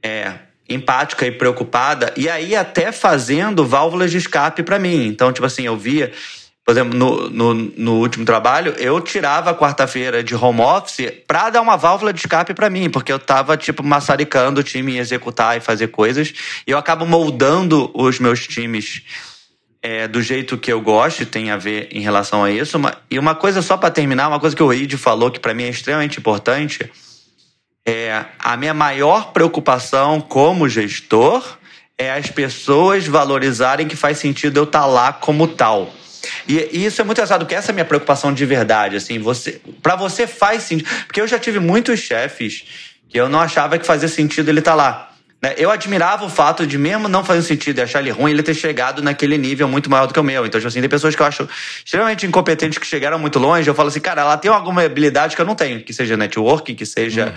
[0.00, 5.06] é, empática e preocupada, e aí até fazendo válvulas de escape pra mim.
[5.06, 6.12] Então, tipo assim, eu via,
[6.64, 11.50] por exemplo, no, no, no último trabalho, eu tirava a quarta-feira de home office pra
[11.50, 14.98] dar uma válvula de escape pra mim, porque eu tava, tipo, maçaricando o time em
[14.98, 16.32] executar e fazer coisas,
[16.66, 19.02] e eu acabo moldando os meus times
[19.82, 22.76] é, do jeito que eu gosto, tem a ver em relação a isso.
[23.08, 25.62] E uma coisa só pra terminar, uma coisa que o Reid falou que pra mim
[25.62, 26.90] é extremamente importante,
[27.86, 31.56] é, a minha maior preocupação como gestor
[31.96, 35.94] é as pessoas valorizarem que faz sentido eu estar lá como tal.
[36.48, 39.20] E, e isso é muito engraçado, porque essa é a minha preocupação de verdade, assim,
[39.20, 42.64] você, para você faz sentido, porque eu já tive muitos chefes
[43.08, 45.12] que eu não achava que fazia sentido ele estar lá.
[45.40, 45.54] né?
[45.56, 48.54] Eu admirava o fato de, mesmo não fazer sentido e achar ele ruim, ele ter
[48.54, 50.44] chegado naquele nível muito maior do que o meu.
[50.44, 51.48] Então, tipo assim, tem pessoas que eu acho
[51.84, 53.70] extremamente incompetentes que chegaram muito longe.
[53.70, 56.74] Eu falo assim, cara, ela tem alguma habilidade que eu não tenho, que seja networking,
[56.74, 57.32] que seja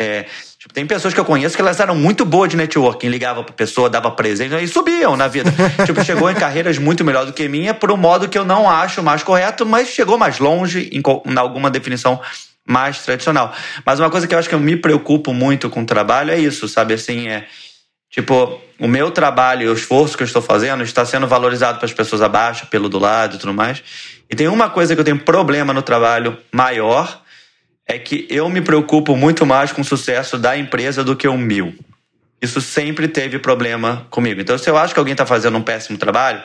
[0.00, 0.24] É,
[0.58, 3.52] tipo, tem pessoas que eu conheço que elas eram muito boas de networking, ligavam pra
[3.52, 5.52] pessoa, dava presente e subiam na vida.
[5.84, 8.66] tipo, chegou em carreiras muito melhor do que minha, por um modo que eu não
[8.66, 12.18] acho mais correto, mas chegou mais longe em, em alguma definição
[12.66, 13.54] mais tradicional.
[13.84, 16.38] Mas uma coisa que eu acho que eu me preocupo muito com o trabalho é
[16.38, 16.94] isso, sabe?
[16.94, 17.46] Assim, é.
[18.08, 21.92] Tipo, o meu trabalho e o esforço que eu estou fazendo está sendo valorizado pelas
[21.92, 23.82] pessoas abaixo, pelo do lado e tudo mais.
[24.30, 27.22] E tem uma coisa que eu tenho problema no trabalho maior,
[27.90, 31.36] é que eu me preocupo muito mais com o sucesso da empresa do que o
[31.36, 31.74] meu.
[32.40, 34.40] Isso sempre teve problema comigo.
[34.40, 36.40] Então, se eu acho que alguém está fazendo um péssimo trabalho,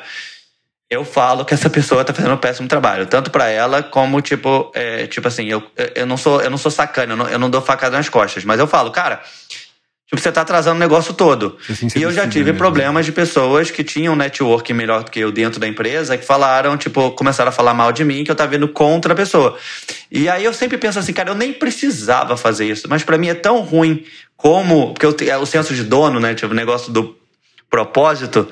[0.89, 4.71] eu falo que essa pessoa está fazendo um péssimo trabalho, tanto para ela como tipo,
[4.73, 7.49] é, tipo assim, eu, eu não sou eu não sou sacana, eu não, eu não
[7.49, 9.21] dou facada nas costas, mas eu falo, cara,
[10.21, 11.57] você tá atrasando o negócio todo.
[11.95, 15.59] e eu já tive problemas de pessoas que tinham network melhor do que eu dentro
[15.59, 18.67] da empresa, que falaram, tipo, começaram a falar mal de mim, que eu tava vindo
[18.67, 19.57] contra a pessoa.
[20.11, 23.27] E aí eu sempre penso assim, cara, eu nem precisava fazer isso, mas para mim
[23.27, 24.03] é tão ruim
[24.37, 24.93] como.
[24.93, 26.33] Porque eu, é o senso de dono, né?
[26.35, 27.15] Tipo, o negócio do
[27.69, 28.47] propósito.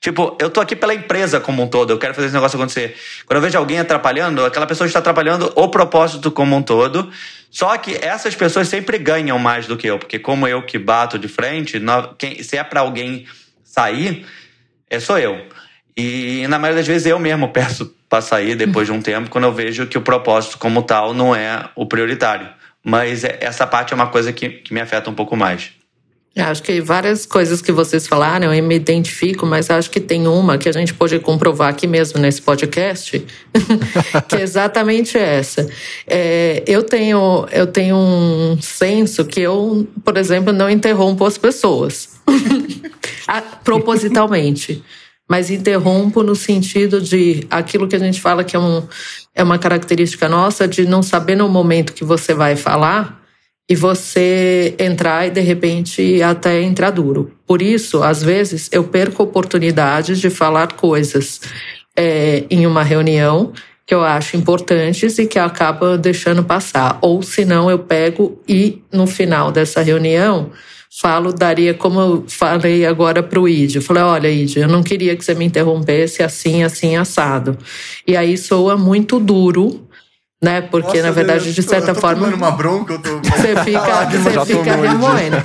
[0.00, 2.94] Tipo, eu tô aqui pela empresa como um todo, eu quero fazer esse negócio acontecer.
[3.24, 7.10] Quando eu vejo alguém atrapalhando, aquela pessoa está atrapalhando o propósito como um todo.
[7.56, 11.18] Só que essas pessoas sempre ganham mais do que eu, porque como eu que bato
[11.18, 11.80] de frente,
[12.44, 13.26] se é para alguém
[13.64, 14.26] sair,
[14.90, 15.42] é sou eu.
[15.96, 19.44] E na maioria das vezes eu mesmo peço para sair depois de um tempo, quando
[19.44, 22.46] eu vejo que o propósito como tal não é o prioritário.
[22.84, 25.72] Mas é, essa parte é uma coisa que, que me afeta um pouco mais.
[26.36, 30.58] Acho que várias coisas que vocês falaram eu me identifico, mas acho que tem uma
[30.58, 33.24] que a gente pode comprovar aqui mesmo nesse podcast,
[34.28, 35.66] que é exatamente essa.
[36.06, 42.20] É, eu, tenho, eu tenho um senso que eu, por exemplo, não interrompo as pessoas,
[43.64, 44.84] propositalmente.
[45.26, 48.86] Mas interrompo no sentido de aquilo que a gente fala que é, um,
[49.34, 53.25] é uma característica nossa, de não saber no momento que você vai falar
[53.68, 57.32] e você entrar e de repente até entrar duro.
[57.46, 61.40] Por isso, às vezes, eu perco oportunidades de falar coisas
[61.96, 63.52] é, em uma reunião
[63.84, 66.98] que eu acho importantes e que acaba deixando passar.
[67.00, 70.50] Ou se não, eu pego e no final dessa reunião
[71.00, 73.76] falo, daria como eu falei agora para o Id.
[73.76, 77.56] Eu falei, olha, Id, eu não queria que você me interrompesse assim, assim, assado.
[78.06, 79.85] E aí soa muito duro,
[80.42, 80.60] né?
[80.60, 84.04] Porque Nossa, na verdade, de certa eu tô forma, uma bronca, eu tô você fica,
[84.04, 85.36] você fica remoendo.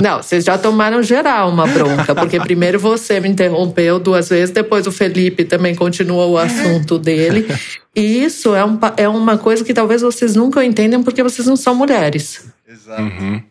[0.00, 4.86] Não, vocês já tomaram geral uma bronca, porque primeiro você me interrompeu duas vezes, depois
[4.86, 7.46] o Felipe também continuou o assunto dele.
[7.94, 11.56] E isso é, um, é uma coisa que talvez vocês nunca entendam porque vocês não
[11.56, 12.44] são mulheres.
[12.68, 13.02] Exato.
[13.02, 13.42] Uhum.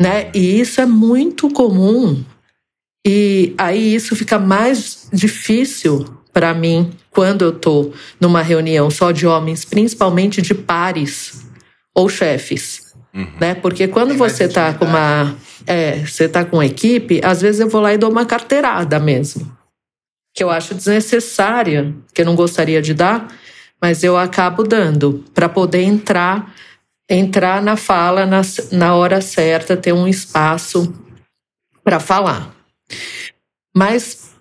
[0.00, 0.30] Né?
[0.32, 2.24] E isso é muito comum.
[3.06, 9.26] E aí isso fica mais difícil para mim quando eu estou numa reunião só de
[9.26, 11.46] homens, principalmente de pares
[11.94, 12.92] ou chefes.
[13.14, 13.30] Uhum.
[13.38, 13.54] Né?
[13.54, 15.36] Porque quando você está com uma.
[15.66, 19.56] É, você tá com equipe, às vezes eu vou lá e dou uma carteirada mesmo.
[20.34, 23.28] Que eu acho desnecessária, que eu não gostaria de dar,
[23.80, 26.54] mas eu acabo dando para poder entrar
[27.10, 30.94] entrar na fala na, na hora certa, ter um espaço
[31.84, 32.54] para falar.
[33.76, 34.31] Mas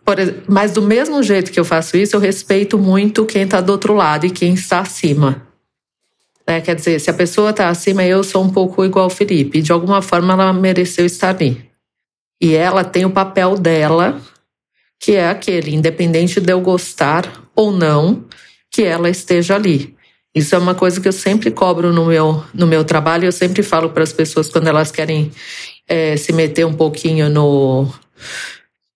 [0.47, 3.93] mas do mesmo jeito que eu faço isso, eu respeito muito quem está do outro
[3.93, 5.47] lado e quem está acima.
[6.47, 6.59] Né?
[6.61, 9.61] Quer dizer, se a pessoa está acima, eu sou um pouco igual ao Felipe.
[9.61, 11.69] De alguma forma, ela mereceu estar ali.
[12.41, 14.19] E ela tem o papel dela,
[14.99, 18.25] que é aquele, independente de eu gostar ou não,
[18.71, 19.95] que ela esteja ali.
[20.33, 23.25] Isso é uma coisa que eu sempre cobro no meu, no meu trabalho.
[23.25, 25.31] Eu sempre falo para as pessoas quando elas querem
[25.87, 27.93] é, se meter um pouquinho no,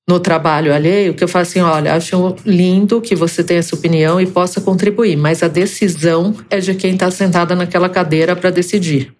[0.07, 4.21] no trabalho alheio, que eu falo assim: olha, acho lindo que você tenha essa opinião
[4.21, 9.13] e possa contribuir, mas a decisão é de quem está sentada naquela cadeira para decidir.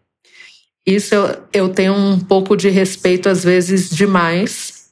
[0.85, 4.89] Isso eu, eu tenho um pouco de respeito, às vezes demais,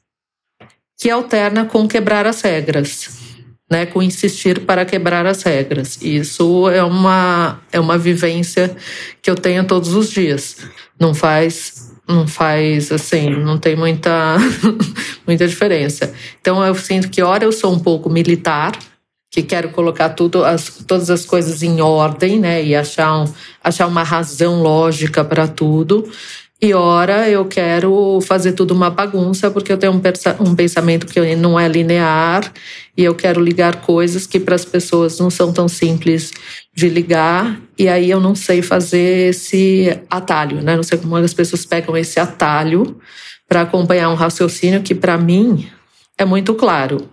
[0.98, 3.22] que alterna com quebrar as regras.
[3.70, 5.98] Né, com insistir para quebrar as regras.
[6.02, 8.76] Isso é uma, é uma vivência
[9.22, 10.58] que eu tenho todos os dias.
[11.00, 14.36] Não faz não faz assim, não tem muita,
[15.26, 16.12] muita diferença.
[16.40, 18.72] Então eu sinto que, ora, eu sou um pouco militar,
[19.30, 22.62] que quero colocar tudo, as, todas as coisas em ordem, né?
[22.62, 26.08] E achar, um, achar uma razão lógica para tudo.
[26.64, 31.60] E ora, eu quero fazer tudo uma bagunça, porque eu tenho um, pensamento que não
[31.60, 32.50] é linear
[32.96, 36.32] e eu quero ligar coisas que para as pessoas não são tão simples
[36.74, 40.74] de ligar, e aí eu não sei fazer esse atalho, né?
[40.74, 42.98] Não sei como as pessoas pegam esse atalho
[43.46, 45.68] para acompanhar um raciocínio que para mim
[46.16, 47.10] é muito claro.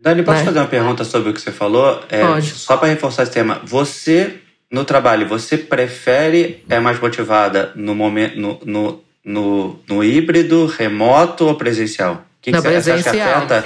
[0.00, 0.44] Dani, posso né?
[0.44, 2.00] fazer uma pergunta sobre o que você falou?
[2.08, 2.50] É, Pode.
[2.50, 3.60] Só para reforçar esse tema.
[3.64, 4.41] Você
[4.72, 11.44] no trabalho, você prefere, é mais motivada no momento, no, no, no, no híbrido, remoto
[11.44, 12.14] ou presencial?
[12.14, 12.96] O que, que você presencial.
[12.98, 13.64] acha que afeta?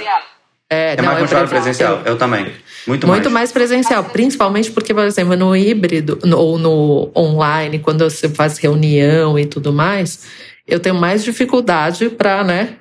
[0.69, 2.01] É, é não, mais motivado presencial.
[2.03, 2.51] Eu também.
[2.85, 3.33] Muito, Muito mais.
[3.33, 8.57] mais presencial, principalmente porque, por exemplo, no híbrido no, ou no online, quando você faz
[8.57, 10.25] reunião e tudo mais,
[10.67, 12.75] eu tenho mais dificuldade para, né,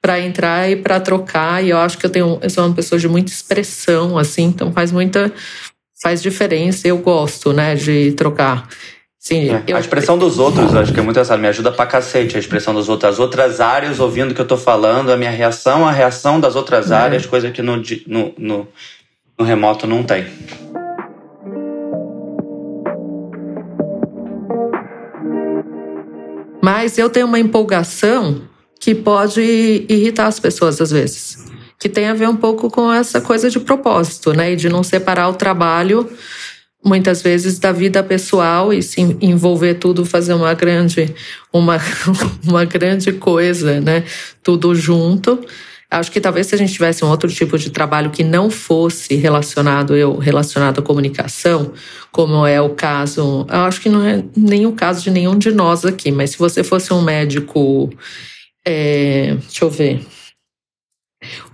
[0.00, 1.64] para entrar e para trocar.
[1.64, 4.70] E eu acho que eu tenho, eu sou uma pessoa de muita expressão, assim, então
[4.72, 5.32] faz muita
[6.00, 6.88] faz diferença.
[6.88, 8.68] Eu gosto, né, de trocar.
[9.18, 9.62] Sim, é.
[9.66, 9.76] eu...
[9.76, 12.72] A expressão dos outros, acho que é muito engraçado, me ajuda pra cacete a expressão
[12.72, 13.12] dos outros.
[13.12, 16.56] As outras áreas ouvindo o que eu tô falando, a minha reação, a reação das
[16.56, 16.94] outras é.
[16.94, 18.68] áreas, coisa que no, no, no,
[19.38, 20.26] no remoto não tem.
[26.62, 28.42] Mas eu tenho uma empolgação
[28.80, 31.44] que pode irritar as pessoas às vezes,
[31.80, 34.82] que tem a ver um pouco com essa coisa de propósito, né, e de não
[34.82, 36.08] separar o trabalho
[36.84, 41.14] muitas vezes da vida pessoal e se envolver tudo, fazer uma grande,
[41.52, 41.78] uma,
[42.46, 44.04] uma grande coisa, né?
[44.42, 45.44] Tudo junto.
[45.90, 49.16] Acho que talvez se a gente tivesse um outro tipo de trabalho que não fosse
[49.16, 51.72] relacionado eu relacionado à comunicação,
[52.12, 55.50] como é o caso, eu acho que não é nem o caso de nenhum de
[55.50, 57.90] nós aqui, mas se você fosse um médico,
[58.64, 60.06] é, deixa eu ver,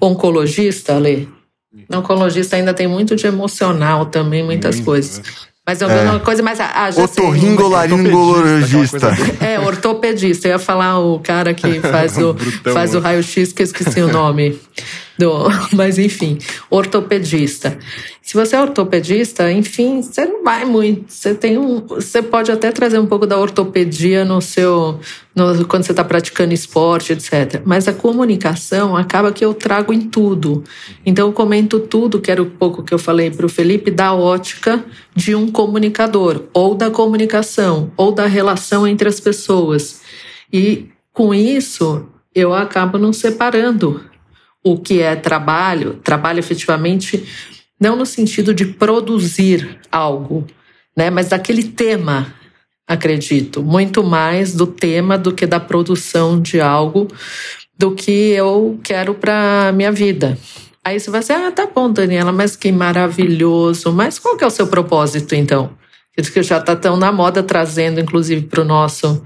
[0.00, 1.28] oncologista, Ale,
[1.92, 5.18] Oncologista ainda tem muito de emocional também, muitas muito, coisas.
[5.18, 5.24] Né?
[5.66, 6.18] Mas é uma é.
[6.20, 6.58] coisa mais.
[6.60, 9.08] Ah, Otorringolaringologista.
[9.40, 10.46] É, ortopedista.
[10.46, 12.36] Eu ia falar o cara que faz o,
[12.72, 14.56] faz o raio-x, que eu esqueci o nome.
[15.18, 16.38] Do, mas enfim,
[16.70, 17.78] ortopedista.
[18.26, 21.12] Se você é ortopedista, enfim, você não vai muito.
[21.12, 24.98] Você tem um, você pode até trazer um pouco da ortopedia no seu,
[25.32, 27.62] no, quando você está praticando esporte, etc.
[27.64, 30.64] Mas a comunicação acaba que eu trago em tudo.
[31.04, 34.12] Então eu comento tudo, que era o pouco que eu falei para o Felipe, da
[34.12, 40.00] ótica de um comunicador, ou da comunicação, ou da relação entre as pessoas.
[40.52, 44.00] E com isso eu acabo não separando
[44.66, 47.24] o que é trabalho, trabalho efetivamente
[47.80, 50.44] não no sentido de produzir algo,
[50.96, 52.34] né, mas daquele tema,
[52.88, 57.06] acredito, muito mais do tema do que da produção de algo
[57.78, 60.36] do que eu quero para minha vida.
[60.84, 63.92] Aí você vai dizer, ah, tá bom, Daniela, mas que maravilhoso.
[63.92, 65.70] Mas qual que é o seu propósito, então?
[66.12, 69.22] Que já está tão na moda, trazendo, inclusive, para o nosso,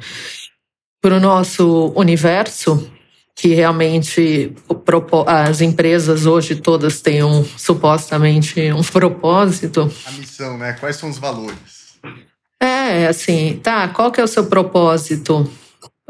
[1.05, 2.90] nosso universo,
[3.37, 4.53] que realmente
[5.26, 9.90] as empresas hoje todas têm um, supostamente um propósito.
[10.07, 10.72] A missão, né?
[10.74, 11.98] Quais são os valores?
[12.62, 15.50] É, assim, tá, qual que é o seu propósito?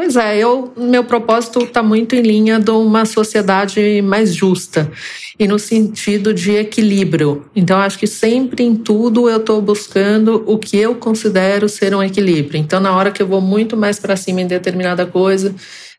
[0.02, 4.90] Pois é, eu, meu propósito está muito em linha de uma sociedade mais justa
[5.38, 7.44] e no sentido de equilíbrio.
[7.54, 12.02] Então, acho que sempre em tudo eu estou buscando o que eu considero ser um
[12.02, 12.58] equilíbrio.
[12.58, 15.54] Então, na hora que eu vou muito mais para cima em determinada coisa,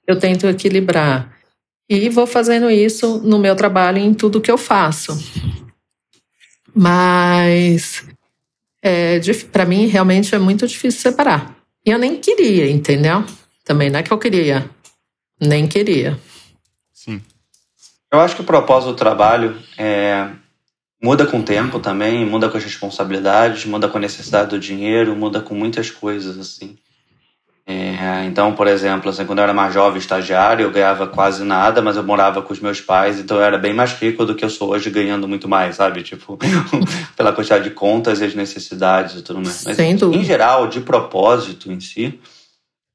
[0.07, 1.31] eu tento equilibrar.
[1.93, 5.11] E vou fazendo isso no meu trabalho em tudo que eu faço.
[6.73, 8.05] Mas
[8.81, 9.19] é,
[9.51, 11.53] para mim realmente é muito difícil separar.
[11.85, 13.25] E eu nem queria, entendeu?
[13.65, 14.69] Também não é que eu queria,
[15.37, 16.17] nem queria.
[16.93, 17.21] Sim.
[18.09, 20.29] Eu acho que o propósito do trabalho é,
[21.03, 25.13] muda com o tempo também, muda com as responsabilidades, muda com a necessidade do dinheiro,
[25.13, 26.77] muda com muitas coisas assim.
[27.65, 31.81] É, então, por exemplo, assim, quando eu era mais jovem, estagiário, eu ganhava quase nada,
[31.81, 34.43] mas eu morava com os meus pais, então eu era bem mais rico do que
[34.43, 36.01] eu sou hoje, ganhando muito mais, sabe?
[36.01, 36.37] Tipo,
[37.15, 39.63] pela quantidade de contas e as necessidades e tudo mais.
[39.65, 39.77] Mas,
[40.19, 42.19] em geral, de propósito em si,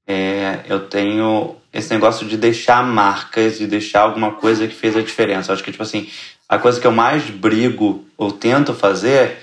[0.07, 5.01] é, eu tenho esse negócio de deixar marcas e deixar alguma coisa que fez a
[5.01, 5.51] diferença.
[5.51, 6.09] Eu acho que, tipo assim,
[6.49, 9.39] a coisa que eu mais brigo ou tento fazer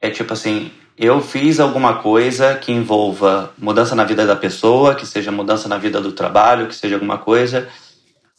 [0.00, 5.06] é, tipo assim, eu fiz alguma coisa que envolva mudança na vida da pessoa, que
[5.06, 7.68] seja mudança na vida do trabalho, que seja alguma coisa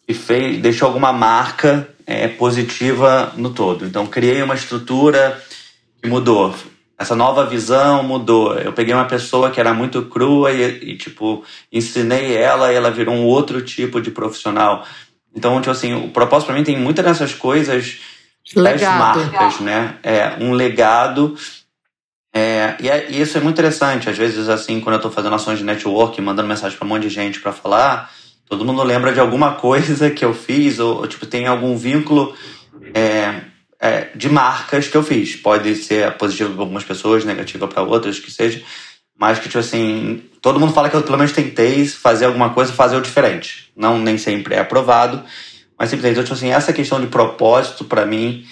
[0.08, 3.86] que fez, deixou alguma marca é, positiva no todo.
[3.86, 5.42] Então, criei uma estrutura
[6.02, 6.54] que mudou.
[6.98, 8.54] Essa nova visão mudou.
[8.56, 12.92] Eu peguei uma pessoa que era muito crua e, e tipo, ensinei ela e ela
[12.92, 14.86] virou um outro tipo de profissional.
[15.36, 18.00] Então, tipo assim, o propósito para mim tem muitas dessas coisas
[18.56, 18.80] legado.
[18.80, 19.96] das marcas, né?
[20.04, 21.36] É um legado
[22.34, 24.10] é, e, é, e, isso é muito interessante.
[24.10, 27.04] Às vezes, assim, quando eu estou fazendo ações de network, mandando mensagem para um monte
[27.04, 28.12] de gente para falar,
[28.50, 32.36] todo mundo lembra de alguma coisa que eu fiz, ou, ou tipo, tem algum vínculo
[32.94, 33.42] é,
[33.80, 35.36] é, de marcas que eu fiz.
[35.36, 38.64] Pode ser positivo para algumas pessoas, negativa para outras, que seja.
[39.16, 42.74] Mas que, tipo assim, todo mundo fala que eu pelo menos tentei fazer alguma coisa,
[42.74, 43.72] fazer o diferente.
[43.76, 45.24] Não nem sempre é aprovado,
[45.78, 48.44] mas simplesmente, então, tipo assim, essa questão de propósito, para mim,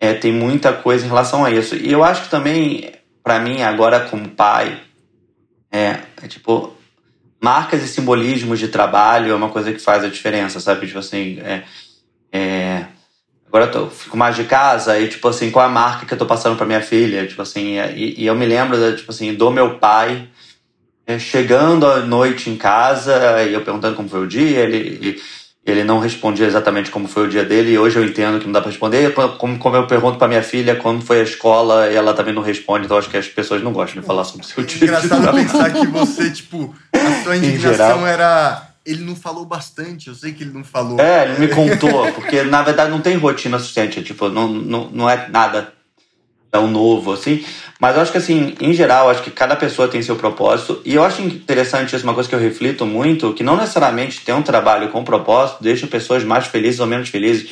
[0.00, 1.76] é, tem muita coisa em relação a isso.
[1.76, 2.90] E eu acho que também
[3.30, 4.76] para mim, agora como pai,
[5.70, 6.76] é, é, tipo,
[7.40, 10.88] marcas e simbolismos de trabalho é uma coisa que faz a diferença, sabe?
[10.88, 11.62] Tipo assim, é,
[12.32, 12.86] é,
[13.46, 16.18] agora eu tô, fico mais de casa e, tipo assim, qual a marca que eu
[16.18, 17.24] tô passando pra minha filha?
[17.24, 20.26] Tipo assim, e, e eu me lembro, tipo assim, do meu pai
[21.06, 25.22] é, chegando à noite em casa e eu perguntando como foi o dia, ele
[25.70, 28.52] ele não respondia exatamente como foi o dia dele, e hoje eu entendo que não
[28.52, 29.12] dá para responder.
[29.14, 32.42] Como, como eu pergunto para minha filha como foi a escola, e ela também não
[32.42, 34.84] responde, então acho que as pessoas não gostam de falar sobre o seu dia.
[34.84, 38.66] Engraçado pensar que você, tipo, a sua indignação era.
[38.84, 40.98] Ele não falou bastante, eu sei que ele não falou.
[40.98, 45.10] É, ele me contou, porque na verdade não tem rotina suficiente, tipo, não, não, não
[45.10, 45.70] é nada
[46.50, 47.44] tão novo assim.
[47.78, 50.82] Mas eu acho que, assim, em geral, acho que cada pessoa tem seu propósito.
[50.84, 54.32] E eu acho interessante isso, uma coisa que eu reflito muito, que não necessariamente ter
[54.32, 57.48] um trabalho com propósito deixa pessoas mais felizes ou menos felizes.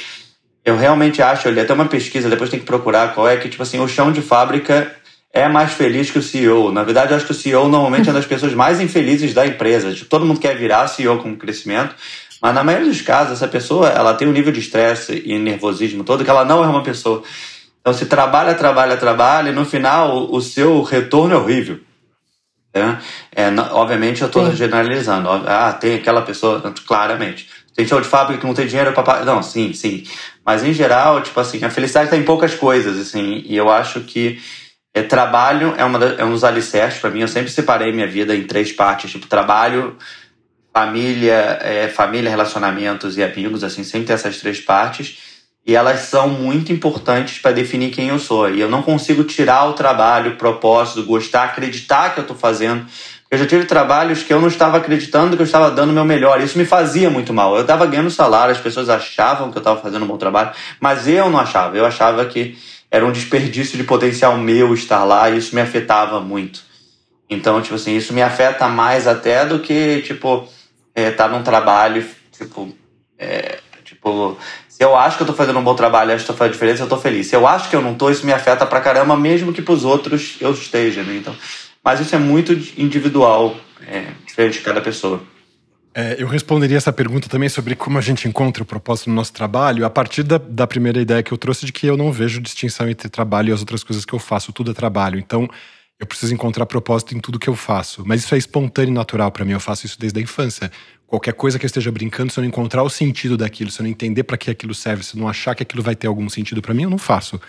[0.65, 3.63] Eu realmente acho, li até uma pesquisa, depois tem que procurar qual é, que, tipo
[3.63, 4.95] assim, o chão de fábrica
[5.33, 6.73] é mais feliz que o CEO.
[6.73, 9.47] Na verdade, eu acho que o CEO normalmente é uma das pessoas mais infelizes da
[9.47, 9.93] empresa.
[9.93, 11.95] Tipo, todo mundo quer virar CEO com crescimento,
[12.41, 16.05] mas na maioria dos casos, essa pessoa, ela tem um nível de estresse e nervosismo
[16.05, 17.23] todo que ela não é uma pessoa
[17.81, 21.81] então, se trabalha, trabalha, trabalha, e no final o, seu retorno é horrível.
[22.75, 22.99] Né?
[23.35, 25.29] É, não, obviamente, eu estou generalizando.
[25.31, 27.49] Ah, tem aquela pessoa, claramente.
[27.75, 30.05] Tem show de fábrica que não tem dinheiro para Não, sim, sim.
[30.45, 33.43] Mas, em geral, tipo assim, a felicidade está em poucas coisas, assim.
[33.47, 34.39] E eu acho que
[34.93, 37.21] é, trabalho é, uma é um dos alicerces para mim.
[37.21, 39.11] Eu sempre separei minha vida em três partes.
[39.13, 39.97] Tipo, trabalho,
[40.75, 43.85] família, é, família, relacionamentos e amigos, assim.
[43.85, 45.28] Sempre tem essas três partes
[45.69, 48.49] e elas são muito importantes para definir quem eu sou.
[48.49, 52.87] E eu não consigo tirar o trabalho, o propósito, gostar, acreditar que eu estou fazendo.
[53.31, 56.07] Eu já tive trabalhos que eu não estava acreditando que eu estava dando o meu
[56.07, 56.41] melhor.
[56.41, 57.55] Isso me fazia muito mal.
[57.55, 61.07] Eu estava ganhando salário, as pessoas achavam que eu estava fazendo um bom trabalho, mas
[61.07, 61.77] eu não achava.
[61.77, 62.57] Eu achava que
[62.91, 66.63] era um desperdício de potencial meu estar lá e isso me afetava muito.
[67.29, 70.49] Então, tipo assim, isso me afeta mais até do que, tipo,
[70.97, 72.75] estar é, tá num trabalho, tipo,
[73.19, 74.39] é, tipo,
[74.79, 76.85] se eu acho que eu tô fazendo um bom trabalho, acho que tô fazendo diferença,
[76.85, 77.27] eu tô feliz.
[77.27, 79.85] Se eu acho que eu não tô, isso me afeta pra caramba, mesmo que pros
[79.85, 81.17] outros eu esteja, né?
[81.17, 81.35] Então,
[81.83, 83.57] mas isso é muito individual,
[83.89, 85.21] é, diferente de cada pessoa.
[85.93, 89.33] É, eu responderia essa pergunta também sobre como a gente encontra o propósito no nosso
[89.33, 92.41] trabalho, a partir da, da primeira ideia que eu trouxe de que eu não vejo
[92.41, 95.19] distinção entre trabalho e as outras coisas que eu faço, tudo é trabalho.
[95.19, 95.51] Então,
[95.99, 98.05] eu preciso encontrar propósito em tudo que eu faço.
[98.07, 100.71] Mas isso é espontâneo e natural para mim, eu faço isso desde a infância
[101.09, 103.85] qualquer coisa que eu esteja brincando, se eu não encontrar o sentido daquilo, se eu
[103.85, 106.29] não entender para que aquilo serve, se eu não achar que aquilo vai ter algum
[106.29, 107.41] sentido para mim, eu não faço.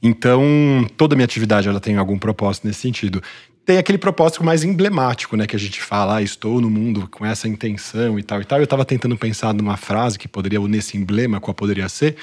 [0.00, 3.20] Então, toda minha atividade ela tem algum propósito nesse sentido.
[3.64, 7.24] Tem aquele propósito mais emblemático, né, que a gente fala, ah, estou no mundo com
[7.24, 8.58] essa intenção e tal e tal.
[8.58, 12.16] Eu estava tentando pensar numa frase que poderia unir esse emblema, qual poderia ser.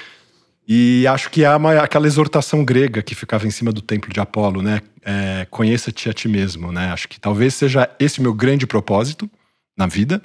[0.68, 4.18] E acho que há uma, aquela exortação grega que ficava em cima do templo de
[4.18, 4.80] Apolo, né?
[5.04, 6.90] É, Conheça-te a ti mesmo, né?
[6.92, 9.30] Acho que talvez seja esse o meu grande propósito
[9.76, 10.20] na vida.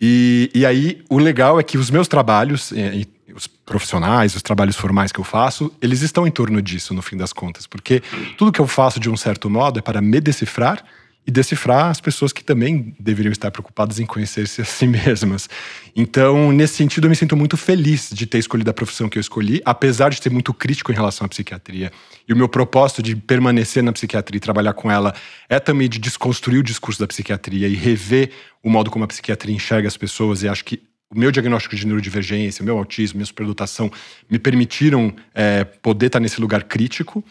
[0.00, 4.76] E, e aí, o legal é que os meus trabalhos, e, os profissionais, os trabalhos
[4.76, 7.66] formais que eu faço, eles estão em torno disso, no fim das contas.
[7.66, 8.02] Porque
[8.36, 10.84] tudo que eu faço, de um certo modo, é para me decifrar
[11.30, 15.48] e decifrar as pessoas que também deveriam estar preocupadas em conhecer-se a si mesmas.
[15.94, 19.20] Então, nesse sentido, eu me sinto muito feliz de ter escolhido a profissão que eu
[19.20, 21.92] escolhi, apesar de ser muito crítico em relação à psiquiatria.
[22.28, 25.14] E o meu propósito de permanecer na psiquiatria e trabalhar com ela
[25.48, 29.54] é também de desconstruir o discurso da psiquiatria e rever o modo como a psiquiatria
[29.54, 30.42] enxerga as pessoas.
[30.42, 30.82] E acho que
[31.14, 33.90] o meu diagnóstico de neurodivergência, o meu autismo, minha superdotação
[34.28, 37.24] me permitiram é, poder estar nesse lugar crítico.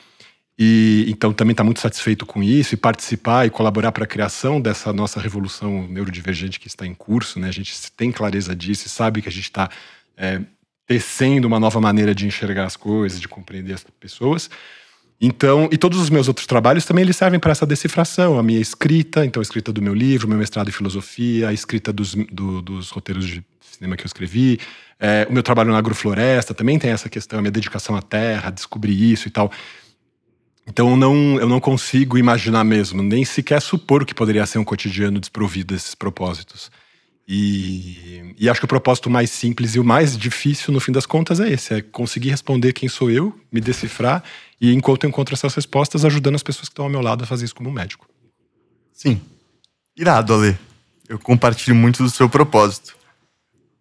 [0.62, 4.60] E então também está muito satisfeito com isso e participar e colaborar para a criação
[4.60, 7.40] dessa nossa revolução neurodivergente que está em curso.
[7.40, 7.48] Né?
[7.48, 9.70] A gente tem clareza disso e sabe que a gente está
[10.18, 10.42] é,
[10.86, 14.50] tecendo uma nova maneira de enxergar as coisas, de compreender as pessoas.
[15.22, 18.38] Então, e todos os meus outros trabalhos também eles servem para essa decifração.
[18.38, 21.94] A minha escrita, então a escrita do meu livro, meu mestrado em filosofia, a escrita
[21.94, 24.60] dos, do, dos roteiros de cinema que eu escrevi,
[25.00, 28.50] é, o meu trabalho na agrofloresta também tem essa questão, a minha dedicação à terra,
[28.50, 29.50] descobrir isso e tal.
[30.70, 35.20] Então não, eu não consigo imaginar mesmo, nem sequer supor que poderia ser um cotidiano
[35.20, 36.70] desprovido desses propósitos.
[37.28, 41.06] E, e, acho que o propósito mais simples e o mais difícil, no fim das
[41.06, 44.24] contas, é esse: é conseguir responder quem sou eu, me decifrar,
[44.62, 47.28] e enquanto eu encontro essas respostas, ajudando as pessoas que estão ao meu lado a
[47.28, 48.08] fazer isso como médico.
[48.94, 49.22] Sim.
[49.98, 50.58] Irado, Ale.
[51.08, 52.96] Eu compartilho muito do seu propósito.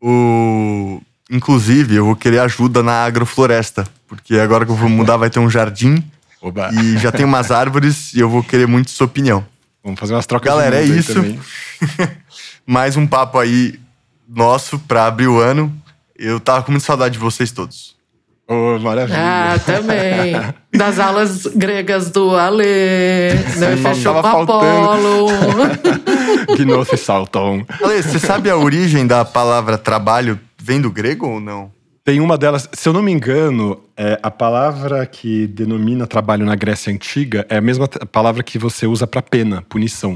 [0.00, 1.00] O...
[1.30, 5.38] Inclusive, eu vou querer ajuda na agrofloresta, porque agora que eu vou mudar vai ter
[5.38, 6.02] um jardim
[6.40, 6.70] Oba.
[6.72, 9.44] E já tem umas árvores e eu vou querer muito sua opinião.
[9.82, 11.14] Vamos fazer umas trocas Galera, é isso.
[12.66, 13.78] Mais um papo aí
[14.28, 15.72] nosso pra abrir o ano.
[16.16, 17.96] Eu tava com muita saudade de vocês todos.
[18.50, 19.18] Oh, maravilha.
[19.20, 20.32] Ah, também.
[20.72, 23.76] Das aulas gregas do Ale, né?
[23.82, 25.28] Fechou tava Apolo.
[26.56, 27.66] Gnoth Salton.
[27.82, 30.40] Ale, você sabe a origem da palavra trabalho?
[30.56, 31.70] Vem do grego ou não?
[32.08, 36.54] Tem uma delas, se eu não me engano, é, a palavra que denomina trabalho na
[36.54, 40.12] Grécia Antiga é a mesma palavra que você usa para pena, punição.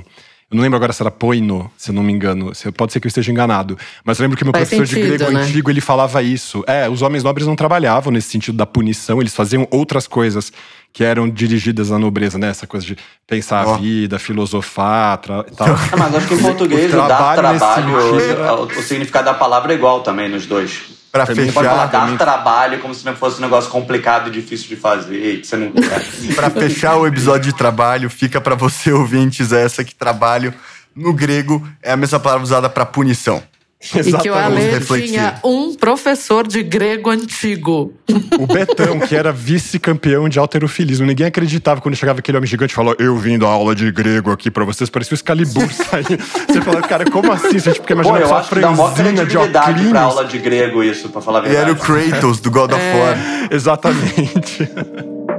[0.50, 2.54] Eu não lembro agora se era poino, se eu não me engano.
[2.54, 3.76] Se- Pode ser que eu esteja enganado.
[4.06, 5.42] Mas eu lembro que meu Faz professor de sentido, grego né?
[5.42, 6.64] antigo, ele falava isso.
[6.66, 10.50] É, os homens nobres não trabalhavam nesse sentido da punição, eles faziam outras coisas
[10.94, 12.48] que eram dirigidas à nobreza, né?
[12.48, 13.74] Essa coisa de pensar Ó.
[13.74, 15.68] a vida, filosofar tra- e tal.
[15.68, 19.26] Ah, mas acho que em português O o, dar trabalho nesse trabalho, o, o significado
[19.26, 21.01] da palavra é igual também nos dois.
[21.12, 24.28] Pra Também Você pode falar fechar, dar trabalho como se não fosse um negócio complicado
[24.28, 25.70] e difícil de fazer, que você não
[26.34, 30.54] pra fechar o episódio de trabalho, fica pra você ouvintes essa que trabalho
[30.96, 33.42] no grego é a mesma palavra usada pra punição.
[34.06, 37.92] E que o Ale tinha um professor de grego antigo.
[38.38, 41.04] O Betão, que era vice-campeão de alterofilismo.
[41.04, 44.30] Ninguém acreditava quando chegava aquele homem gigante e falou: Eu vim dar aula de grego
[44.30, 44.88] aqui pra vocês.
[44.88, 46.18] Parecia o Excalibur sair.
[46.48, 47.58] Você fala, cara, como assim?
[47.58, 50.24] Você tipo, Pô, imagina eu só acho que dá uma franzina de credibilidade pra aula
[50.24, 52.10] de grego isso, pra falar a Ele era o verdade.
[52.10, 53.16] Kratos do God of War.
[53.50, 54.68] Exatamente.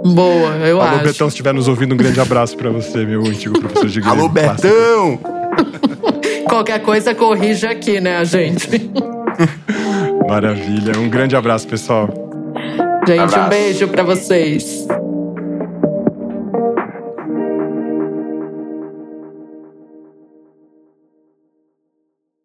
[0.06, 1.04] Boa, eu Alô, acho.
[1.06, 4.20] Betão, se estiver nos ouvindo, um grande abraço pra você, meu antigo professor de grego.
[4.20, 4.68] Alô, clássico.
[4.68, 5.43] Betão!
[6.48, 8.70] Qualquer coisa corrija aqui, né, gente?
[10.28, 10.98] Maravilha.
[11.00, 12.08] Um grande abraço, pessoal.
[13.08, 13.50] Gente, um Abraço.
[13.50, 14.88] beijo pra vocês.